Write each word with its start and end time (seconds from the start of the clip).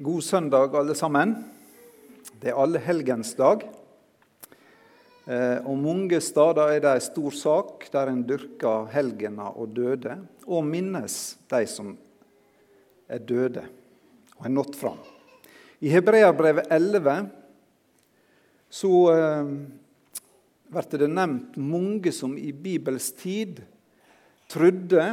God 0.00 0.22
søndag, 0.24 0.72
alle 0.72 0.94
sammen. 0.96 1.34
Det 2.40 2.48
er 2.48 2.56
allehelgensdag. 2.56 3.66
Eh, 5.28 5.58
og 5.60 5.74
mange 5.76 6.16
steder 6.24 6.70
er 6.72 6.78
det 6.80 6.92
en 6.94 7.02
stor 7.04 7.34
sak 7.36 7.84
der 7.92 8.08
en 8.08 8.22
dyrker 8.24 8.86
helgena 8.94 9.50
og 9.52 9.74
døde, 9.76 10.14
og 10.48 10.64
minnes 10.64 11.18
de 11.52 11.60
som 11.68 11.90
er 13.12 13.20
døde 13.28 13.66
og 14.38 14.46
har 14.46 14.54
nådd 14.54 14.78
fram. 14.80 14.96
I 15.84 15.92
Hebreabrevet 15.92 16.72
11 16.72 17.18
så 18.72 18.94
eh, 19.12 19.52
blir 20.72 21.02
det 21.04 21.10
nevnt 21.12 21.60
mange 21.60 22.14
som 22.16 22.40
i 22.40 22.54
Bibels 22.56 23.12
tid 23.20 23.60
trodde 24.48 25.10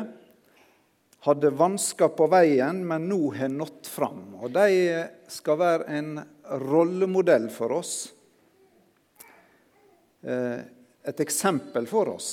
hadde 1.26 1.50
vansker 1.50 2.12
på 2.14 2.28
veien, 2.32 2.84
men 2.88 3.08
nå 3.10 3.20
har 3.36 3.50
nådd 3.50 3.88
fram. 3.90 4.22
Og 4.42 4.52
de 4.54 5.08
skal 5.32 5.60
være 5.60 5.88
en 5.98 6.12
rollemodell 6.68 7.50
for 7.52 7.74
oss. 7.80 7.96
Eh, 10.22 10.60
et 11.08 11.24
eksempel 11.24 11.88
for 11.90 12.14
oss. 12.14 12.30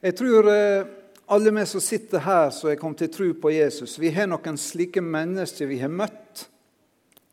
Jeg 0.00 0.14
tror 0.16 0.48
eh, 0.52 0.86
alle 1.34 1.52
vi 1.52 1.64
som 1.66 1.82
sitter 1.82 2.22
her 2.24 2.50
som 2.54 2.70
er 2.70 2.78
kommet 2.80 3.02
til 3.02 3.12
tro 3.12 3.32
på 3.42 3.52
Jesus, 3.52 3.98
vi 3.98 4.12
har 4.14 4.30
noen 4.30 4.56
slike 4.60 5.02
mennesker 5.02 5.68
vi 5.68 5.80
har 5.82 5.92
møtt 5.92 6.46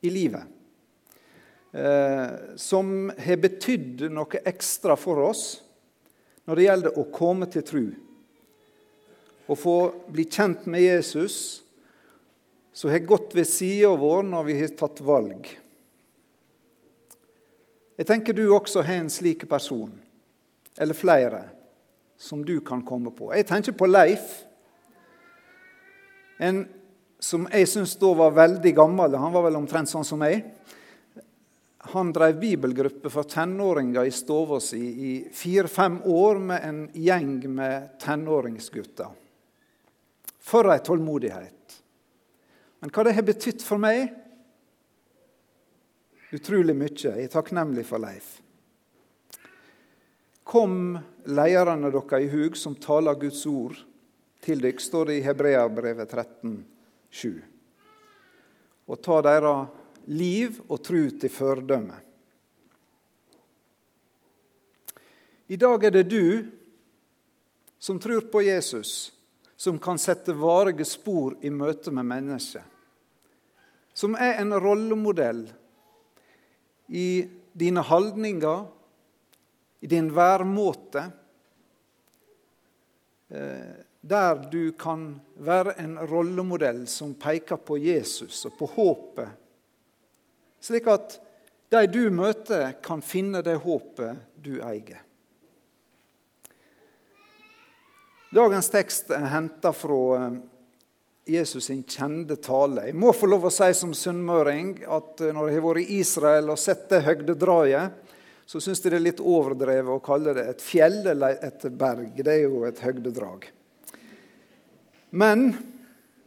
i 0.02 0.12
livet. 0.12 0.50
Eh, 1.76 2.56
som 2.60 3.12
har 3.12 3.44
betydd 3.44 4.08
noe 4.16 4.42
ekstra 4.48 4.96
for 5.00 5.22
oss 5.28 5.46
når 6.48 6.56
det 6.56 6.68
gjelder 6.68 7.00
å 7.00 7.08
komme 7.12 7.50
til 7.52 7.66
tro 7.68 7.86
å 9.48 9.56
få 9.58 9.78
bli 10.12 10.26
kjent 10.26 10.66
med 10.66 10.82
Jesus, 10.82 11.62
som 12.74 12.92
har 12.92 13.06
gått 13.08 13.36
ved 13.36 13.48
sida 13.48 13.94
vår 13.96 14.26
når 14.28 14.48
vi 14.50 14.58
har 14.60 14.74
tatt 14.80 15.02
valg. 15.06 15.48
Jeg 17.96 18.08
tenker 18.10 18.36
du 18.36 18.50
også 18.52 18.84
har 18.84 19.00
en 19.00 19.12
slik 19.12 19.46
person, 19.50 19.94
eller 20.78 20.98
flere, 20.98 21.46
som 22.18 22.42
du 22.46 22.58
kan 22.66 22.84
komme 22.84 23.14
på. 23.16 23.32
Jeg 23.36 23.48
tenker 23.48 23.76
på 23.78 23.88
Leif, 23.88 24.42
en 26.40 26.66
som 27.26 27.48
jeg 27.48 27.68
syns 27.72 27.96
da 27.98 28.12
var 28.14 28.36
veldig 28.36 28.74
gammel. 28.76 29.16
Han 29.18 29.34
var 29.34 29.48
vel 29.48 29.58
omtrent 29.58 29.90
sånn 29.90 30.06
som 30.06 30.20
meg. 30.20 30.44
Han 31.94 32.12
drev 32.14 32.40
bibelgruppe 32.42 33.12
for 33.14 33.30
tenåringer 33.30 34.08
i 34.08 34.14
stua 34.14 34.60
si 34.62 34.82
i 34.82 35.14
fire-fem 35.34 36.02
år 36.12 36.42
med 36.52 36.66
en 36.66 36.82
gjeng 36.92 37.38
med 37.56 37.96
tenåringsgutter. 38.02 39.14
For 40.46 40.70
ei 40.70 40.82
tålmodighet. 40.86 41.82
Men 42.80 42.92
hva 42.94 43.06
det 43.08 43.16
har 43.18 43.26
betydd 43.26 43.64
for 43.66 43.82
meg? 43.82 44.12
Utrolig 46.36 46.76
mye. 46.78 46.94
Jeg 46.94 47.26
er 47.26 47.32
takknemlig 47.34 47.86
for 47.88 48.02
Leif. 48.04 48.36
Kom 50.46 51.00
lederne 51.26 51.90
dere 51.90 52.22
i 52.22 52.30
hug 52.30 52.58
som 52.60 52.76
taler 52.78 53.18
Guds 53.18 53.42
ord 53.50 53.80
til 54.46 54.62
dere, 54.62 54.78
står 54.78 55.10
det 55.10 55.18
i 55.18 55.24
Hebreabrevet 55.26 56.12
13, 56.14 56.60
7. 57.10 57.32
Og 58.86 59.02
ta 59.02 59.18
deres 59.26 60.06
liv 60.14 60.62
og 60.68 60.84
tru 60.86 61.08
til 61.10 61.34
førdømme. 61.34 61.98
I 65.50 65.58
dag 65.58 65.90
er 65.90 65.94
det 65.94 66.06
du 66.10 66.46
som 67.82 67.98
tror 68.02 68.30
på 68.30 68.46
Jesus 68.46 69.15
som 69.66 69.80
kan 69.80 69.98
sette 69.98 70.34
varige 70.38 70.86
spor 70.86 71.34
i 71.42 71.50
møte 71.50 71.90
med 71.90 72.06
mennesker. 72.06 72.62
Som 73.98 74.14
er 74.14 74.38
en 74.38 74.54
rollemodell 74.62 75.40
i 76.94 77.26
dine 77.58 77.82
holdninger, 77.82 78.60
i 79.82 79.90
din 79.90 80.12
væremåte. 80.14 81.08
Eh, 83.34 83.74
der 84.06 84.44
du 84.54 84.76
kan 84.78 85.08
være 85.42 85.74
en 85.82 85.98
rollemodell 86.14 86.84
som 86.86 87.18
peker 87.18 87.58
på 87.58 87.80
Jesus 87.82 88.46
og 88.46 88.60
på 88.60 88.70
håpet. 88.76 89.34
Slik 90.62 90.94
at 90.94 91.18
de 91.74 91.88
du 91.90 92.04
møter, 92.14 92.78
kan 92.86 93.02
finne 93.02 93.42
det 93.42 93.58
håpet 93.66 94.22
du 94.38 94.60
eier. 94.62 95.02
Dagens 98.36 98.68
tekst 98.68 99.14
er 99.16 99.30
henta 99.32 99.72
fra 99.72 99.98
eh, 100.18 100.34
Jesus 101.38 101.70
sin 101.70 101.86
kjente 101.88 102.36
tale. 102.44 102.90
Jeg 102.90 102.98
må 103.00 103.14
få 103.16 103.30
lov 103.32 103.46
å 103.48 103.52
si 103.54 103.70
som 103.78 103.94
sunnmøring 103.96 104.74
at 104.92 105.22
eh, 105.24 105.32
når 105.32 105.48
jeg 105.48 105.56
har 105.56 105.64
vært 105.64 105.84
i 105.86 106.00
Israel 106.02 106.52
og 106.52 106.60
sett 106.60 106.84
det 106.92 107.06
høgdedraget, 107.06 108.02
så 108.46 108.60
syns 108.60 108.84
jeg 108.84 108.92
det 108.92 108.98
er 109.00 109.06
litt 109.06 109.22
overdrevet 109.24 109.94
å 109.94 110.04
kalle 110.04 110.34
det 110.36 110.44
et 110.52 110.66
fjell 110.66 111.00
eller 111.14 111.40
et 111.48 111.64
berg. 111.80 112.20
Det 112.20 112.34
er 112.34 112.44
jo 112.44 112.66
et 112.68 112.82
høgdedrag. 112.84 113.48
Men 115.16 115.48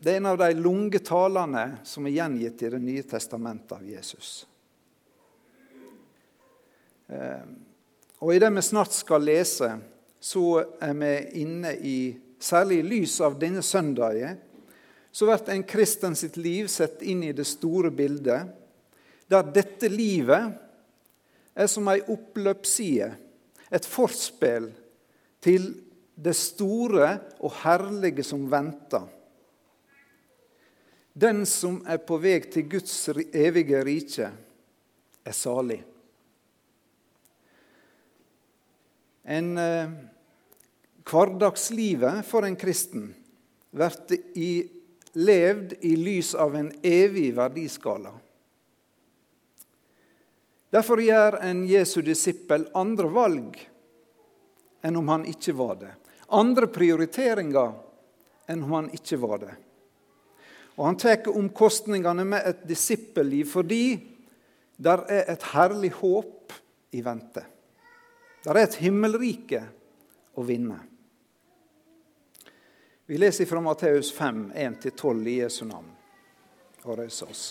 det 0.00 0.14
er 0.14 0.22
en 0.22 0.30
av 0.32 0.40
de 0.40 0.48
lange 0.56 1.02
talene 1.04 1.66
som 1.84 2.08
er 2.08 2.16
gjengitt 2.16 2.64
i 2.64 2.72
Det 2.72 2.82
nye 2.86 3.04
testamentet 3.12 3.76
av 3.76 3.84
Jesus. 3.84 4.32
Eh, 7.12 7.46
og 8.24 8.32
i 8.32 8.40
det 8.40 8.52
vi 8.56 8.64
snart 8.64 8.96
skal 8.96 9.28
lese, 9.28 9.74
så 10.20 10.64
er 10.82 10.96
vi 10.98 11.12
inne 11.42 11.74
i 11.76 11.98
Særlig 12.38 12.76
i 12.78 12.82
lys 12.86 13.16
av 13.26 13.34
denne 13.34 13.64
søndagen 13.66 14.36
så 15.10 15.26
blir 15.26 15.48
en 15.50 15.64
kristen 15.66 16.14
sitt 16.14 16.36
liv 16.38 16.68
sett 16.70 17.00
inn 17.02 17.24
i 17.26 17.32
det 17.34 17.46
store 17.50 17.90
bildet, 17.90 18.52
der 19.26 19.48
dette 19.50 19.88
livet 19.90 20.52
er 21.58 21.66
som 21.66 21.88
ei 21.90 21.98
oppløpsside, 22.06 23.10
et 23.74 23.88
forspill 23.90 24.70
til 25.42 25.72
det 26.14 26.36
store 26.38 27.10
og 27.42 27.56
herlige 27.64 28.22
som 28.22 28.46
venter. 28.50 29.08
Den 31.18 31.42
som 31.50 31.80
er 31.82 31.98
på 31.98 32.20
vei 32.22 32.38
til 32.46 32.68
Guds 32.70 32.94
evige 33.34 33.82
rike, 33.82 34.30
er 35.26 35.34
salig. 35.34 35.82
En 39.28 39.50
eh, 39.60 39.90
Hverdagslivet 41.08 42.24
for 42.28 42.44
en 42.44 42.56
kristen 42.56 43.10
blir 43.72 44.68
levd 45.18 45.72
i 45.80 45.94
lys 45.96 46.34
av 46.34 46.56
en 46.56 46.72
evig 46.82 47.30
verdiskala. 47.36 48.12
Derfor 50.70 51.00
gjør 51.00 51.38
en 51.48 51.62
Jesu 51.68 52.00
disippel 52.04 52.66
andre 52.76 53.08
valg 53.12 53.56
enn 54.84 54.98
om 55.00 55.08
han 55.08 55.24
ikke 55.28 55.56
var 55.56 55.78
det. 55.80 55.92
Andre 56.28 56.68
prioriteringer 56.68 57.72
enn 58.48 58.64
om 58.64 58.76
han 58.76 58.90
ikke 58.92 59.20
var 59.20 59.40
det. 59.44 59.54
Og 60.78 60.86
Han 60.86 60.96
tar 60.96 61.26
omkostningene 61.26 62.24
med 62.24 62.44
et 62.46 62.60
disippelliv 62.68 63.48
fordi 63.50 63.98
der 64.76 65.02
er 65.10 65.32
et 65.32 65.42
herlig 65.50 65.90
håp 65.98 66.52
i 66.94 67.02
vente. 67.02 67.42
Der 68.48 68.56
er 68.56 68.64
et 68.64 68.78
himmelrike 68.80 69.58
å 70.40 70.42
vinne. 70.48 70.78
Vi 73.04 73.18
leser 73.20 73.44
fra 73.44 73.60
Matteus 73.60 74.08
5, 74.16 74.38
1-12 74.56 75.28
i 75.28 75.34
Jesu 75.42 75.66
navn, 75.68 75.90
og 76.86 76.96
reiser 76.96 77.28
oss. 77.28 77.42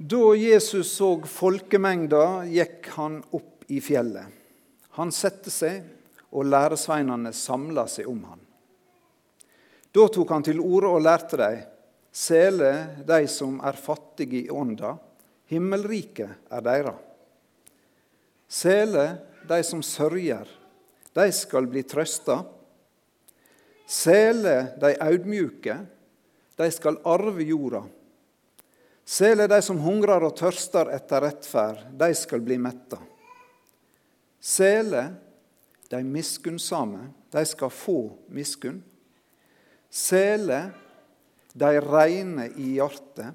Da 0.00 0.22
Jesus 0.40 0.94
så 0.96 1.10
folkemengda, 1.20 2.46
gikk 2.48 2.88
han 2.96 3.20
opp 3.36 3.68
i 3.68 3.84
fjellet. 3.84 4.32
Han 4.96 5.12
satte 5.12 5.52
seg, 5.52 5.84
og 6.32 6.48
læresveinene 6.48 7.36
samla 7.36 7.84
seg 7.92 8.08
om 8.08 8.24
han. 8.32 8.44
Da 9.92 10.08
tok 10.08 10.32
han 10.32 10.48
til 10.48 10.64
orde 10.64 10.96
og 10.96 11.04
lærte 11.04 11.44
dem, 11.44 11.62
sele 12.08 12.74
de 13.04 13.24
som 13.28 13.60
er 13.60 13.76
fattige 13.76 14.46
i 14.46 14.48
ånda, 14.48 14.96
himmelriket 15.52 16.52
er 16.52 16.64
deira. 16.64 16.94
Sele 18.48 19.06
de 19.48 19.60
som 19.64 19.82
sørger, 19.84 20.48
de 21.12 21.24
skal 21.32 21.68
bli 21.68 21.84
trøsta. 21.88 22.40
Sele 23.88 24.56
de 24.80 24.94
audmjuke, 25.04 25.76
de 26.56 26.68
skal 26.72 27.00
arve 27.08 27.44
jorda. 27.44 27.82
Sele 29.04 29.48
de 29.50 29.58
som 29.64 29.80
hungrer 29.82 30.24
og 30.24 30.36
tørster 30.38 30.92
etter 30.94 31.24
rettferd, 31.26 31.82
de 31.98 32.08
skal 32.16 32.40
bli 32.44 32.56
metta. 32.60 33.00
Sele 34.42 35.04
de 35.92 36.00
miskunnsame, 36.06 37.10
de 37.32 37.44
skal 37.46 37.70
få 37.72 37.98
miskunn. 38.32 38.80
Sele 39.92 40.62
de 41.52 41.72
reine 41.84 42.48
i 42.56 42.74
hjertet, 42.78 43.34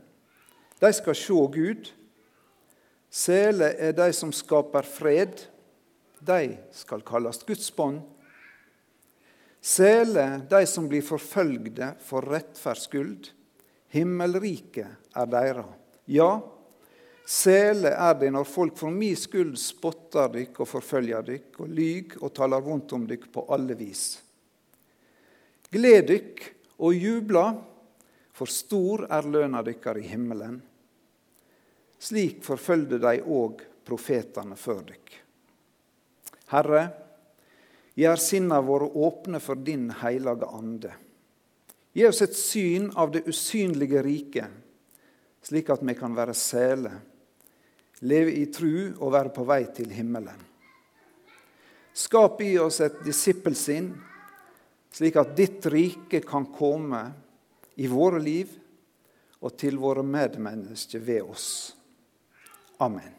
de 0.81 0.89
skal 0.93 1.17
sjå 1.17 1.43
Gud. 1.53 1.91
Sele 3.09 3.71
er 3.79 3.95
de 3.95 4.11
som 4.13 4.33
skaper 4.35 4.85
fred, 4.87 5.45
de 6.19 6.57
skal 6.75 7.03
kalles 7.07 7.39
Guds 7.47 7.69
bånd. 7.75 8.01
Sele 9.61 10.43
de 10.49 10.61
som 10.69 10.87
blir 10.89 11.05
forfølgde 11.05 11.93
for 12.03 12.27
rettferds 12.27 12.85
skyld. 12.87 13.31
Himmelriket 13.91 15.15
er 15.17 15.31
deira. 15.31 15.65
Ja, 16.07 16.39
sele 17.27 17.91
er 17.95 18.13
det 18.19 18.29
når 18.35 18.47
folk 18.47 18.77
for 18.79 18.93
mi 18.93 19.13
skyld 19.17 19.57
spotter 19.59 20.29
dykk 20.35 20.61
og 20.63 20.71
forfølger 20.71 21.25
dykk 21.27 21.59
og 21.63 21.73
lyg 21.79 22.15
og 22.21 22.31
taler 22.35 22.63
vondt 22.63 22.95
om 22.95 23.07
dykk 23.07 23.27
på 23.33 23.43
alle 23.55 23.75
vis. 23.79 24.05
Gled 25.71 26.07
dykk 26.07 26.45
og 26.79 26.95
jubla, 26.95 27.49
for 28.31 28.47
stor 28.51 29.07
er 29.09 29.27
løna 29.27 29.63
dykkar 29.65 29.97
i 29.99 30.05
himmelen. 30.07 30.59
Slik 31.99 32.43
forfølgde 32.45 32.99
de 33.01 33.17
òg 33.23 33.63
profetene 33.87 34.57
før 34.59 34.83
dykk. 34.91 35.13
Herre, 36.51 36.83
gjør 37.97 38.21
sinna 38.21 38.59
våre 38.61 38.87
åpne 38.87 39.41
for 39.41 39.59
din 39.59 39.89
heilage 40.03 40.47
ande. 40.53 40.93
Gi 41.97 42.05
oss 42.05 42.21
et 42.21 42.35
syn 42.37 42.91
av 42.93 43.09
det 43.15 43.23
usynlige 43.25 44.03
riket, 44.05 44.51
slik 45.41 45.71
at 45.73 45.81
vi 45.81 45.95
kan 45.97 46.13
være 46.13 46.35
sele, 46.37 46.91
leve 48.05 48.35
i 48.37 48.45
tru 48.53 48.93
og 48.99 49.15
være 49.15 49.33
på 49.33 49.47
vei 49.49 49.63
til 49.73 49.89
himmelen. 49.95 50.43
Skap 51.97 52.43
i 52.45 52.51
oss 52.61 52.77
et 52.85 52.99
disippelsinn, 53.01 53.89
slik 54.93 55.17
at 55.17 55.33
ditt 55.37 55.65
rike 55.73 56.21
kan 56.21 56.45
komme 56.53 57.01
i 57.81 57.89
våre 57.89 58.21
liv 58.21 58.53
og 59.41 59.57
til 59.57 59.79
våre 59.81 60.05
medmennesker 60.05 61.01
ved 61.01 61.25
oss. 61.25 61.76
Amen. 62.77 63.13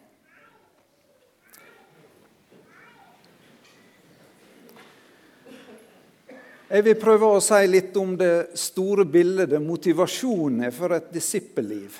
Jeg 6.68 6.84
vil 6.84 6.98
prøve 7.00 7.30
å 7.32 7.40
si 7.42 7.58
litt 7.66 7.96
om 7.98 8.12
det 8.20 8.52
store 8.60 9.06
bildet, 9.08 9.56
motivasjonen 9.58 10.68
for 10.76 10.94
et 10.94 11.08
disippelliv. 11.10 11.98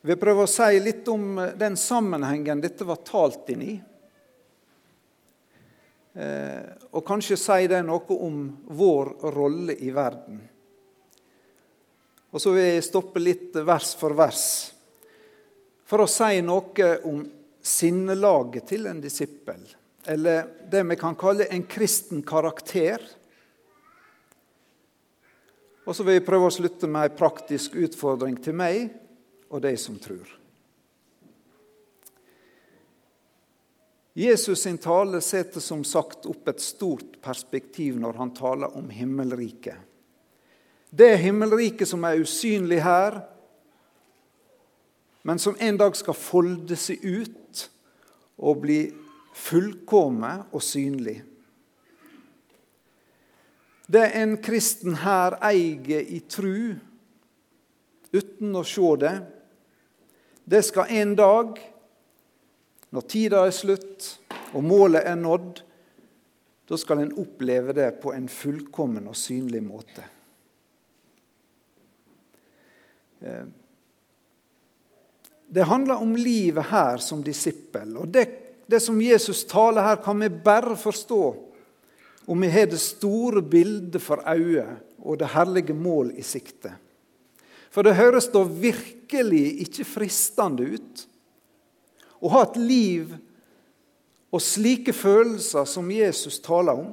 Jeg 0.00 0.08
vil 0.12 0.20
prøve 0.22 0.46
å 0.46 0.48
si 0.48 0.80
litt 0.80 1.08
om 1.12 1.34
den 1.58 1.76
sammenhengen 1.76 2.62
dette 2.64 2.86
var 2.88 3.02
talt 3.04 3.50
inn 3.52 3.66
i. 3.66 3.76
Eh, 6.16 6.64
og 6.96 7.04
kanskje 7.04 7.36
si 7.36 7.68
det 7.68 7.82
noe 7.84 8.16
om 8.16 8.40
vår 8.72 9.14
rolle 9.36 9.76
i 9.76 9.92
verden. 9.92 10.40
Og 12.30 12.40
så 12.40 12.56
vil 12.56 12.70
jeg 12.70 12.88
stoppe 12.88 13.20
litt 13.20 13.60
vers 13.66 13.92
for 13.98 14.16
vers 14.16 14.46
for 15.90 16.04
å 16.04 16.10
si 16.10 16.38
noe 16.46 16.90
om 17.10 17.24
sinnelaget 17.60 18.70
til 18.70 18.86
en 18.86 19.02
disippel 19.02 19.64
eller 20.04 20.46
det 20.70 20.82
vi 20.82 20.96
kan 20.96 21.14
kalle 21.14 21.44
en 21.44 21.62
kristen 21.62 22.22
karakter. 22.22 23.02
Og 25.84 25.96
så 25.96 26.06
vil 26.06 26.20
jeg 26.20 26.26
prøve 26.26 26.48
å 26.48 26.54
slutte 26.54 26.88
med 26.88 27.08
ei 27.08 27.16
praktisk 27.16 27.76
utfordring 27.76 28.38
til 28.40 28.56
meg 28.56 28.86
og 29.50 29.60
de 29.64 29.74
som 29.80 29.98
tror. 30.00 30.28
Jesus 34.20 34.62
sin 34.62 34.78
tale 34.82 35.20
setter 35.22 35.62
som 35.62 35.84
sagt 35.86 36.26
opp 36.28 36.48
et 36.50 36.62
stort 36.62 37.20
perspektiv 37.22 37.98
når 38.00 38.18
han 38.18 38.32
taler 38.34 38.74
om 38.76 38.88
himmelriket. 38.90 39.76
Det 40.90 41.12
himmelriket 41.22 41.86
som 41.86 42.02
er 42.04 42.18
usynlig 42.18 42.80
her, 42.82 43.20
men 45.22 45.38
som 45.38 45.56
en 45.58 45.76
dag 45.76 45.96
skal 45.96 46.16
folde 46.16 46.76
seg 46.80 47.02
ut 47.04 47.64
og 48.40 48.62
bli 48.62 48.80
fullkomme 49.36 50.32
og 50.50 50.62
synlig. 50.64 51.18
Det 53.90 54.06
en 54.20 54.36
kristen 54.42 55.00
her 55.02 55.36
eier 55.44 56.06
i 56.06 56.20
tru, 56.30 56.76
uten 58.14 58.54
å 58.56 58.62
se 58.66 58.94
det, 59.02 59.16
det 60.50 60.62
skal 60.66 60.92
en 61.02 61.16
dag, 61.18 61.58
når 62.90 63.06
tida 63.10 63.42
er 63.46 63.54
slutt 63.54 64.06
og 64.54 64.64
målet 64.66 65.06
er 65.06 65.18
nådd, 65.18 65.60
da 66.70 66.78
skal 66.78 67.02
en 67.02 67.12
oppleve 67.18 67.74
det 67.74 67.88
på 68.02 68.12
en 68.14 68.28
fullkommen 68.30 69.10
og 69.10 69.18
synlig 69.18 69.62
måte. 69.62 70.06
Det 75.50 75.66
handler 75.66 76.02
om 76.02 76.14
livet 76.16 76.70
her 76.70 77.02
som 77.02 77.24
disippel. 77.26 77.96
og 77.96 78.08
det 78.08 78.28
det 78.70 78.80
som 78.80 79.00
Jesus 79.02 79.44
taler 79.44 79.82
her, 79.82 79.96
kan 79.96 80.20
vi 80.20 80.28
bare 80.28 80.76
forstå 80.78 81.24
om 82.30 82.40
vi 82.40 82.48
har 82.48 82.68
det 82.70 82.78
store 82.78 83.42
bildet 83.42 84.02
for 84.02 84.22
øyet 84.30 84.78
og 85.02 85.18
det 85.18 85.32
herlige 85.32 85.74
mål 85.74 86.12
i 86.14 86.22
sikte. 86.22 86.70
For 87.70 87.82
det 87.82 87.96
høres 87.98 88.28
da 88.30 88.44
virkelig 88.44 89.42
ikke 89.64 89.86
fristende 89.88 90.68
ut 90.76 91.02
å 92.20 92.30
ha 92.30 92.44
et 92.46 92.60
liv 92.60 93.16
og 94.30 94.42
slike 94.44 94.94
følelser 94.94 95.66
som 95.66 95.90
Jesus 95.90 96.38
taler 96.44 96.84
om. 96.84 96.92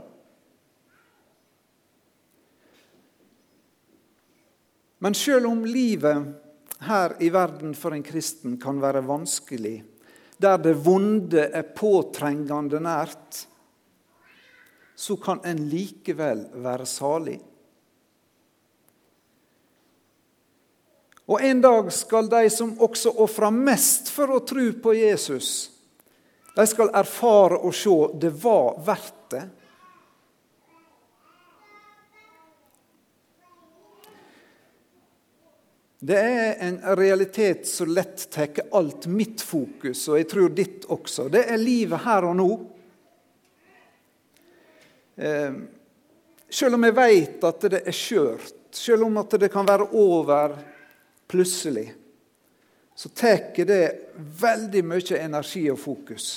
Men 4.97 5.13
selv 5.13 5.51
om 5.51 5.61
livet 5.65 6.25
her 6.79 7.15
i 7.19 7.29
verden 7.33 7.75
for 7.75 7.95
en 7.95 8.03
kristen 8.05 8.57
kan 8.61 8.81
være 8.81 9.05
vanskelig, 9.07 9.83
der 10.37 10.57
det 10.61 10.75
vonde 10.85 11.47
er 11.49 11.73
påtrengende 11.75 12.79
nært, 12.83 13.45
så 14.97 15.17
kan 15.21 15.41
en 15.45 15.63
likevel 15.69 16.47
være 16.63 16.85
salig. 16.89 17.37
Og 21.27 21.43
en 21.43 21.61
dag 21.61 21.89
skal 21.91 22.29
de 22.31 22.45
som 22.53 22.77
også 22.79 23.11
ofra 23.19 23.49
mest 23.51 24.09
for 24.13 24.31
å 24.31 24.43
tro 24.47 24.69
på 24.81 24.93
Jesus, 24.95 25.69
de 26.55 26.65
skal 26.65 26.93
erfare 26.95 27.59
og 27.59 27.75
se 27.75 27.95
det 28.21 28.31
var 28.41 28.77
verdt 28.85 29.25
det. 29.33 29.43
Det 35.99 36.17
er 36.17 36.59
en 36.61 36.77
realitet 36.97 37.67
som 37.67 37.89
lett 37.89 38.27
tar 38.29 38.59
alt 38.71 39.07
mitt 39.09 39.41
fokus, 39.41 40.03
og 40.07 40.19
jeg 40.19 40.27
tror 40.29 40.53
ditt 40.53 40.85
også. 40.93 41.25
Det 41.33 41.41
er 41.49 41.57
livet 41.57 42.03
her 42.05 42.27
og 42.29 42.35
nå. 42.37 42.51
Eh, 45.17 45.57
selv 46.49 46.77
om 46.77 46.85
jeg 46.85 46.97
vet 46.99 47.47
at 47.49 47.65
det 47.73 47.81
er 47.81 47.97
skjørt, 47.97 48.53
selv 48.77 49.07
om 49.07 49.17
at 49.17 49.39
det 49.41 49.49
kan 49.49 49.65
være 49.65 49.89
over 49.97 50.53
plutselig, 51.27 51.89
så 52.93 53.09
tar 53.09 53.65
det 53.65 53.81
veldig 54.37 54.85
mye 54.85 55.17
energi 55.17 55.65
og 55.73 55.81
fokus. 55.81 56.29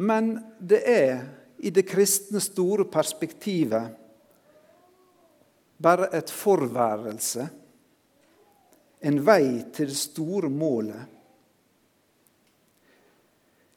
Men 0.00 0.38
det 0.58 0.82
er 0.88 1.26
i 1.60 1.70
det 1.70 1.84
kristne 1.88 2.40
store 2.40 2.88
perspektivet 2.88 4.01
bare 5.82 6.08
et 6.16 6.30
forværelse, 6.30 7.48
en 9.02 9.18
vei 9.26 9.64
til 9.74 9.90
det 9.90 9.98
store 9.98 10.50
målet. 10.50 11.08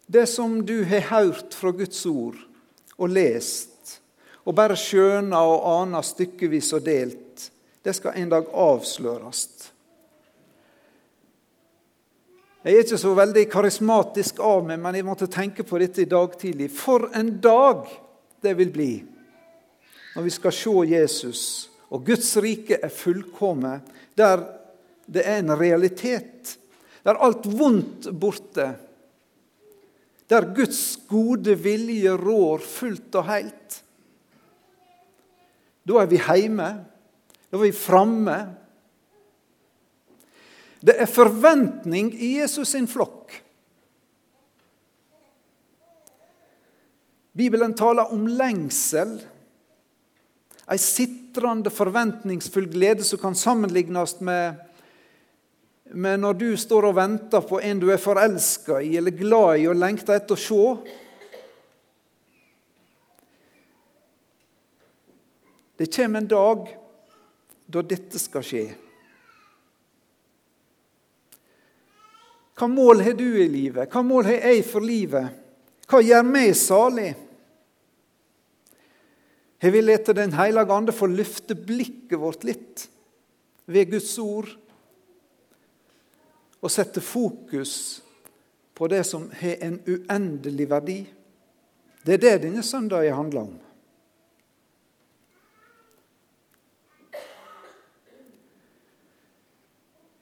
Det 0.06 0.28
som 0.30 0.60
du 0.66 0.84
har 0.86 1.08
hørt 1.10 1.56
fra 1.58 1.72
Guds 1.74 2.06
ord 2.06 2.38
og 2.98 3.10
lest, 3.10 4.02
og 4.46 4.54
bare 4.54 4.78
skjøna 4.78 5.40
og 5.50 5.66
ana 5.82 6.04
stykkevis 6.06 6.74
og 6.78 6.86
delt, 6.86 7.48
det 7.82 7.96
skal 7.98 8.18
en 8.18 8.30
dag 8.30 8.50
avsløres. 8.54 9.72
Jeg 12.66 12.74
er 12.74 12.82
ikke 12.82 12.98
så 12.98 13.12
veldig 13.14 13.44
karismatisk 13.50 14.40
av 14.42 14.64
meg, 14.66 14.80
men 14.82 14.96
jeg 14.98 15.06
måtte 15.06 15.28
tenke 15.30 15.66
på 15.66 15.78
dette 15.78 16.02
i 16.02 16.10
dag 16.10 16.34
tidlig. 16.38 16.72
For 16.74 17.12
en 17.14 17.36
dag 17.42 17.86
det 18.42 18.56
vil 18.58 18.72
bli 18.74 18.94
når 20.16 20.26
vi 20.26 20.34
skal 20.34 20.54
se 20.56 20.74
Jesus 20.90 21.42
og 21.96 22.04
Guds 22.04 22.34
rike 22.44 22.82
er 22.84 22.92
fullkomment, 22.92 23.88
der 24.20 24.44
det 25.06 25.22
er 25.28 25.40
en 25.40 25.54
realitet. 25.54 26.58
Der 27.06 27.20
alt 27.22 27.46
vondt 27.46 28.10
borte. 28.20 28.72
Der 30.30 30.48
Guds 30.58 30.98
gode 31.08 31.54
vilje 31.62 32.16
rår 32.18 32.64
fullt 32.66 33.16
og 33.16 33.28
helt. 33.30 33.80
Da 35.86 36.02
er 36.02 36.10
vi 36.10 36.18
hjemme. 36.18 36.70
Da 37.52 37.60
er 37.60 37.64
vi 37.68 37.72
framme. 37.78 38.38
Det 40.86 40.98
er 41.02 41.10
forventning 41.10 42.12
i 42.18 42.40
Jesus 42.40 42.74
sin 42.74 42.90
flokk. 42.90 43.30
Bibelen 47.36 47.74
taler 47.78 48.14
om 48.16 48.26
lengsel 48.32 49.18
Ei 50.72 50.80
glitrende, 51.36 51.70
forventningsfull 51.70 52.68
glede 52.68 53.04
som 53.04 53.20
kan 53.20 53.36
sammenlignes 53.36 54.20
med, 54.20 54.56
med 55.84 56.20
når 56.20 56.34
du 56.34 56.58
står 56.58 56.86
og 56.86 56.96
venter 56.96 57.42
på 57.42 57.60
en 57.60 57.80
du 57.80 57.92
er 57.92 57.98
forelska 57.98 58.82
i 58.82 58.96
eller 58.98 59.12
glad 59.12 59.60
i 59.60 59.68
og 59.68 59.76
lengter 59.76 60.16
etter 60.16 60.36
å 60.36 60.40
se. 60.40 60.94
Det 65.78 65.92
kommer 65.92 66.22
en 66.22 66.28
dag 66.28 66.70
da 67.68 67.82
dette 67.84 68.20
skal 68.20 68.44
skje. 68.46 68.66
Hva 72.56 72.68
mål 72.72 73.02
har 73.04 73.18
du 73.20 73.28
i 73.44 73.50
livet? 73.52 73.92
Hva 73.92 74.02
mål 74.02 74.30
har 74.30 74.48
jeg 74.48 74.64
for 74.64 74.80
livet? 74.80 75.28
Hva 75.90 76.00
gjør 76.00 76.24
meg 76.24 76.56
salig? 76.56 77.12
Har 79.62 79.72
vi 79.72 79.82
latt 79.82 80.12
Den 80.16 80.34
hellige 80.36 80.74
ande 80.74 80.94
få 80.96 81.08
løfte 81.08 81.56
blikket 81.56 82.20
vårt 82.20 82.44
litt 82.44 82.88
ved 83.66 83.92
Guds 83.96 84.14
ord 84.20 84.50
og 86.62 86.72
sette 86.74 87.02
fokus 87.02 88.02
på 88.76 88.88
det 88.92 89.04
som 89.08 89.30
har 89.40 89.62
en 89.64 89.80
uendelig 89.88 90.68
verdi? 90.70 90.98
Det 92.06 92.18
er 92.18 92.22
det 92.22 92.34
denne 92.46 92.64
søndagen 92.66 93.16
handler 93.18 93.48
om. 93.48 93.56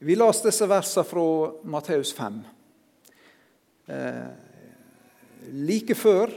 Vi 0.03 0.15
las 0.19 0.41
disse 0.43 0.67
versene 0.67 1.07
fra 1.07 1.27
Matteus 1.63 2.11
5. 2.15 2.41
Eh, 3.87 4.31
like 5.55 5.95
før 5.95 6.31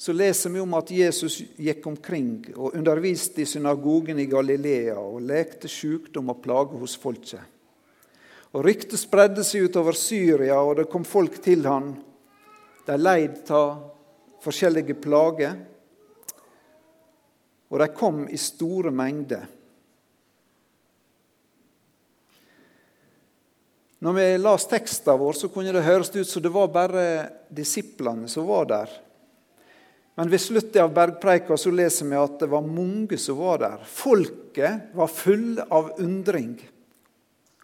så 0.00 0.12
leser 0.16 0.50
vi 0.50 0.60
om 0.62 0.74
at 0.78 0.88
Jesus 0.96 1.42
gikk 1.60 1.84
omkring 1.90 2.38
og 2.54 2.72
underviste 2.72 3.42
i 3.42 3.48
synagogen 3.48 4.16
i 4.22 4.24
Galilea 4.32 4.94
og 4.96 5.18
lekte 5.28 5.68
sykdom 5.68 6.30
og 6.32 6.38
plage 6.40 6.78
hos 6.80 6.94
folket. 6.96 7.42
Og 8.56 8.64
Ryktet 8.64 8.96
spredde 8.96 9.44
seg 9.44 9.66
utover 9.68 9.92
Syria, 9.92 10.56
og 10.56 10.78
det 10.78 10.86
kom 10.88 11.04
folk 11.04 11.36
til 11.44 11.68
han. 11.68 11.90
De 12.88 12.96
leid 12.96 13.52
av 13.52 13.90
forskjellige 14.40 14.96
plager, 15.04 15.60
og 17.68 17.84
de 17.84 17.90
kom 17.92 18.24
i 18.24 18.40
store 18.40 18.94
mengder. 18.96 19.44
Når 24.00 24.16
vi 24.16 24.26
las 24.40 24.64
teksten 24.64 25.20
vår, 25.20 25.36
så 25.36 25.52
kunne 25.52 25.76
det 25.76 25.84
høres 25.84 26.08
ut 26.16 26.24
som 26.24 26.40
det 26.40 26.56
var 26.56 26.72
bare 26.72 27.06
disiplene 27.52 28.32
som 28.32 28.48
var 28.48 28.72
der. 28.72 28.98
Men 30.18 30.30
ved 30.30 30.40
slutten 30.42 30.82
av 30.82 30.94
bergpreika 30.94 31.56
så 31.56 31.70
leser 31.72 32.08
vi 32.10 32.18
at 32.18 32.40
det 32.42 32.50
var 32.50 32.66
mange 32.66 33.18
som 33.18 33.38
var 33.38 33.60
der. 33.62 33.84
Folket 33.86 34.90
var 34.96 35.12
fulle 35.12 35.64
av 35.70 35.92
undring 36.02 36.58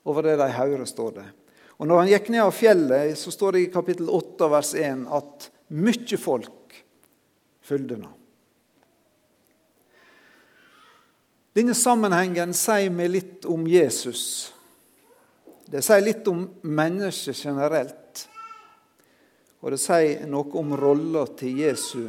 over 0.06 0.22
det 0.22 0.36
de 0.38 0.46
hører, 0.54 0.84
står 0.86 1.16
det. 1.18 1.26
Og 1.76 1.88
når 1.88 1.98
han 2.00 2.10
gikk 2.12 2.28
ned 2.32 2.44
av 2.46 2.54
fjellet, 2.56 3.16
så 3.18 3.32
står 3.34 3.56
det 3.56 3.64
i 3.64 3.72
kapittel 3.74 4.08
8 4.08 4.48
vers 4.48 4.70
1 4.78 5.02
at 5.18 5.48
mye 5.76 6.20
folk 6.20 6.78
fulgte 7.66 7.98
ham. 8.00 8.14
Denne 11.56 11.74
sammenhengen 11.76 12.52
sier 12.56 12.92
meg 12.92 13.10
litt 13.14 13.46
om 13.48 13.64
Jesus. 13.68 14.52
Det 15.66 15.80
sier 15.82 16.04
litt 16.04 16.26
om 16.28 16.44
mennesket 16.62 17.38
generelt. 17.48 18.26
Og 19.64 19.72
det 19.72 19.80
sier 19.80 20.28
noe 20.30 20.52
om 20.60 20.76
rolla 20.78 21.24
til 21.36 21.64
Jesu 21.64 22.04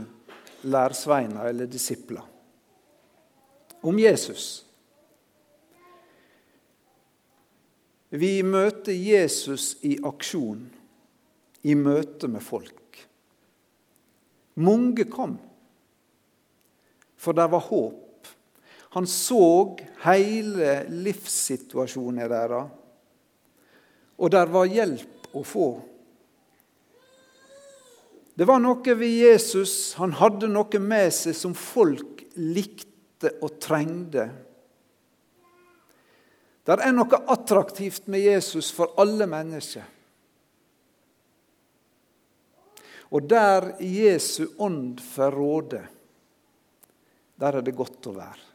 lærsveiner 0.67 1.49
eller 1.49 1.69
disipler. 1.69 2.23
Om 3.81 3.99
Jesus. 3.99 4.65
Vi 8.09 8.41
møter 8.43 8.95
Jesus 8.95 9.75
i 9.83 9.97
aksjon, 10.05 10.63
i 11.67 11.75
møte 11.75 12.29
med 12.31 12.41
folk. 12.41 13.01
Mange 14.57 15.05
kom, 15.11 15.35
for 17.17 17.35
det 17.37 17.45
var 17.51 17.67
håp. 17.67 18.31
Han 18.95 19.05
så 19.11 19.75
hele 20.05 20.79
livssituasjonen 20.89 22.23
deres 22.31 22.71
og 24.17 24.31
der 24.33 24.49
var 24.49 24.65
hjelp 24.69 25.29
å 25.37 25.43
få. 25.45 25.67
Det 28.37 28.45
var 28.45 28.59
noe 28.61 28.93
ved 28.93 29.09
Jesus, 29.17 29.95
han 29.97 30.11
hadde 30.13 30.45
noe 30.51 30.79
med 30.79 31.09
seg 31.09 31.33
som 31.33 31.55
folk 31.57 32.21
likte 32.37 33.31
og 33.41 33.55
trengte. 33.57 34.27
Det 36.61 36.75
er 36.77 36.93
noe 36.93 37.17
attraktivt 37.33 38.05
med 38.13 38.21
Jesus 38.21 38.69
for 38.75 38.93
alle 39.01 39.25
mennesker. 39.31 39.87
Og 43.09 43.25
der 43.25 43.71
Jesu 43.81 44.51
ånd 44.61 45.01
får 45.01 45.33
råde, 45.33 45.81
der 47.41 47.57
er 47.57 47.65
det 47.65 47.73
godt 47.73 48.11
å 48.11 48.13
være. 48.19 48.45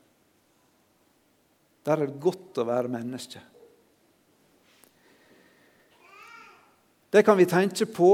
Der 1.83 1.97
er 1.97 2.07
det 2.07 2.23
godt 2.23 2.63
å 2.63 2.69
være 2.71 2.93
menneske. 2.93 3.43
Det 7.11 7.27
kan 7.27 7.35
vi 7.41 7.51
tenke 7.51 7.91
på 7.91 8.13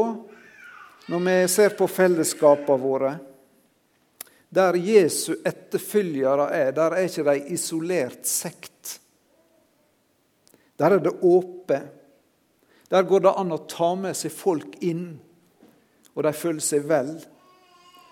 når 1.09 1.21
vi 1.25 1.37
ser 1.49 1.77
på 1.77 1.89
fellesskapene 1.89 2.83
våre. 2.83 3.13
Der 4.49 4.77
Jesu 4.77 5.35
etterfølgere 5.45 6.49
er, 6.57 6.73
der 6.77 6.97
er 6.97 7.09
ikke 7.09 7.25
de 7.29 7.55
isolert 7.55 8.29
sekt. 8.29 8.99
Der 10.79 10.97
er 10.97 11.03
det 11.03 11.17
åpent. 11.21 11.95
Der 12.89 13.05
går 13.05 13.21
det 13.21 13.33
an 13.37 13.53
å 13.53 13.65
ta 13.69 13.91
med 14.01 14.17
seg 14.17 14.33
folk 14.33 14.79
inn, 14.81 15.19
og 16.17 16.23
de 16.25 16.33
føler 16.33 16.65
seg 16.65 16.87
vel. 16.89 17.11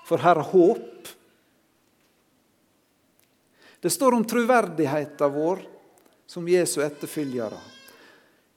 For 0.04 0.20
her 0.20 0.36
er 0.36 0.50
håp. 0.50 1.08
Det 3.80 3.92
står 3.92 4.18
om 4.18 4.26
troverdigheten 4.28 5.32
vår 5.32 5.62
som 6.28 6.48
Jesu 6.48 6.82
etterfølgere. 6.84 7.56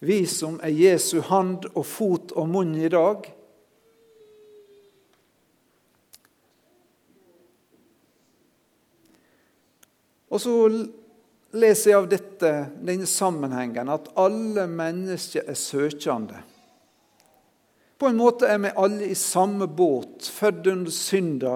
Vi 0.04 0.26
som 0.28 0.60
er 0.64 0.76
Jesu 0.76 1.22
hand 1.28 1.70
og 1.74 1.86
fot 1.88 2.36
og 2.36 2.52
munn 2.52 2.76
i 2.76 2.92
dag. 2.92 3.24
Og 10.30 10.42
så 10.42 10.54
leser 11.58 11.92
jeg 11.92 11.98
av 11.98 12.08
dette, 12.10 12.54
denne 12.86 13.10
sammenhengen 13.10 13.90
at 13.90 14.12
alle 14.20 14.68
mennesker 14.70 15.50
er 15.50 15.58
søkende. 15.58 16.44
På 18.00 18.08
en 18.08 18.20
måte 18.20 18.48
er 18.48 18.62
vi 18.64 18.72
alle 18.80 19.10
i 19.12 19.18
samme 19.18 19.68
båt, 19.68 20.30
født 20.32 20.70
under 20.72 20.94
synda, 20.94 21.56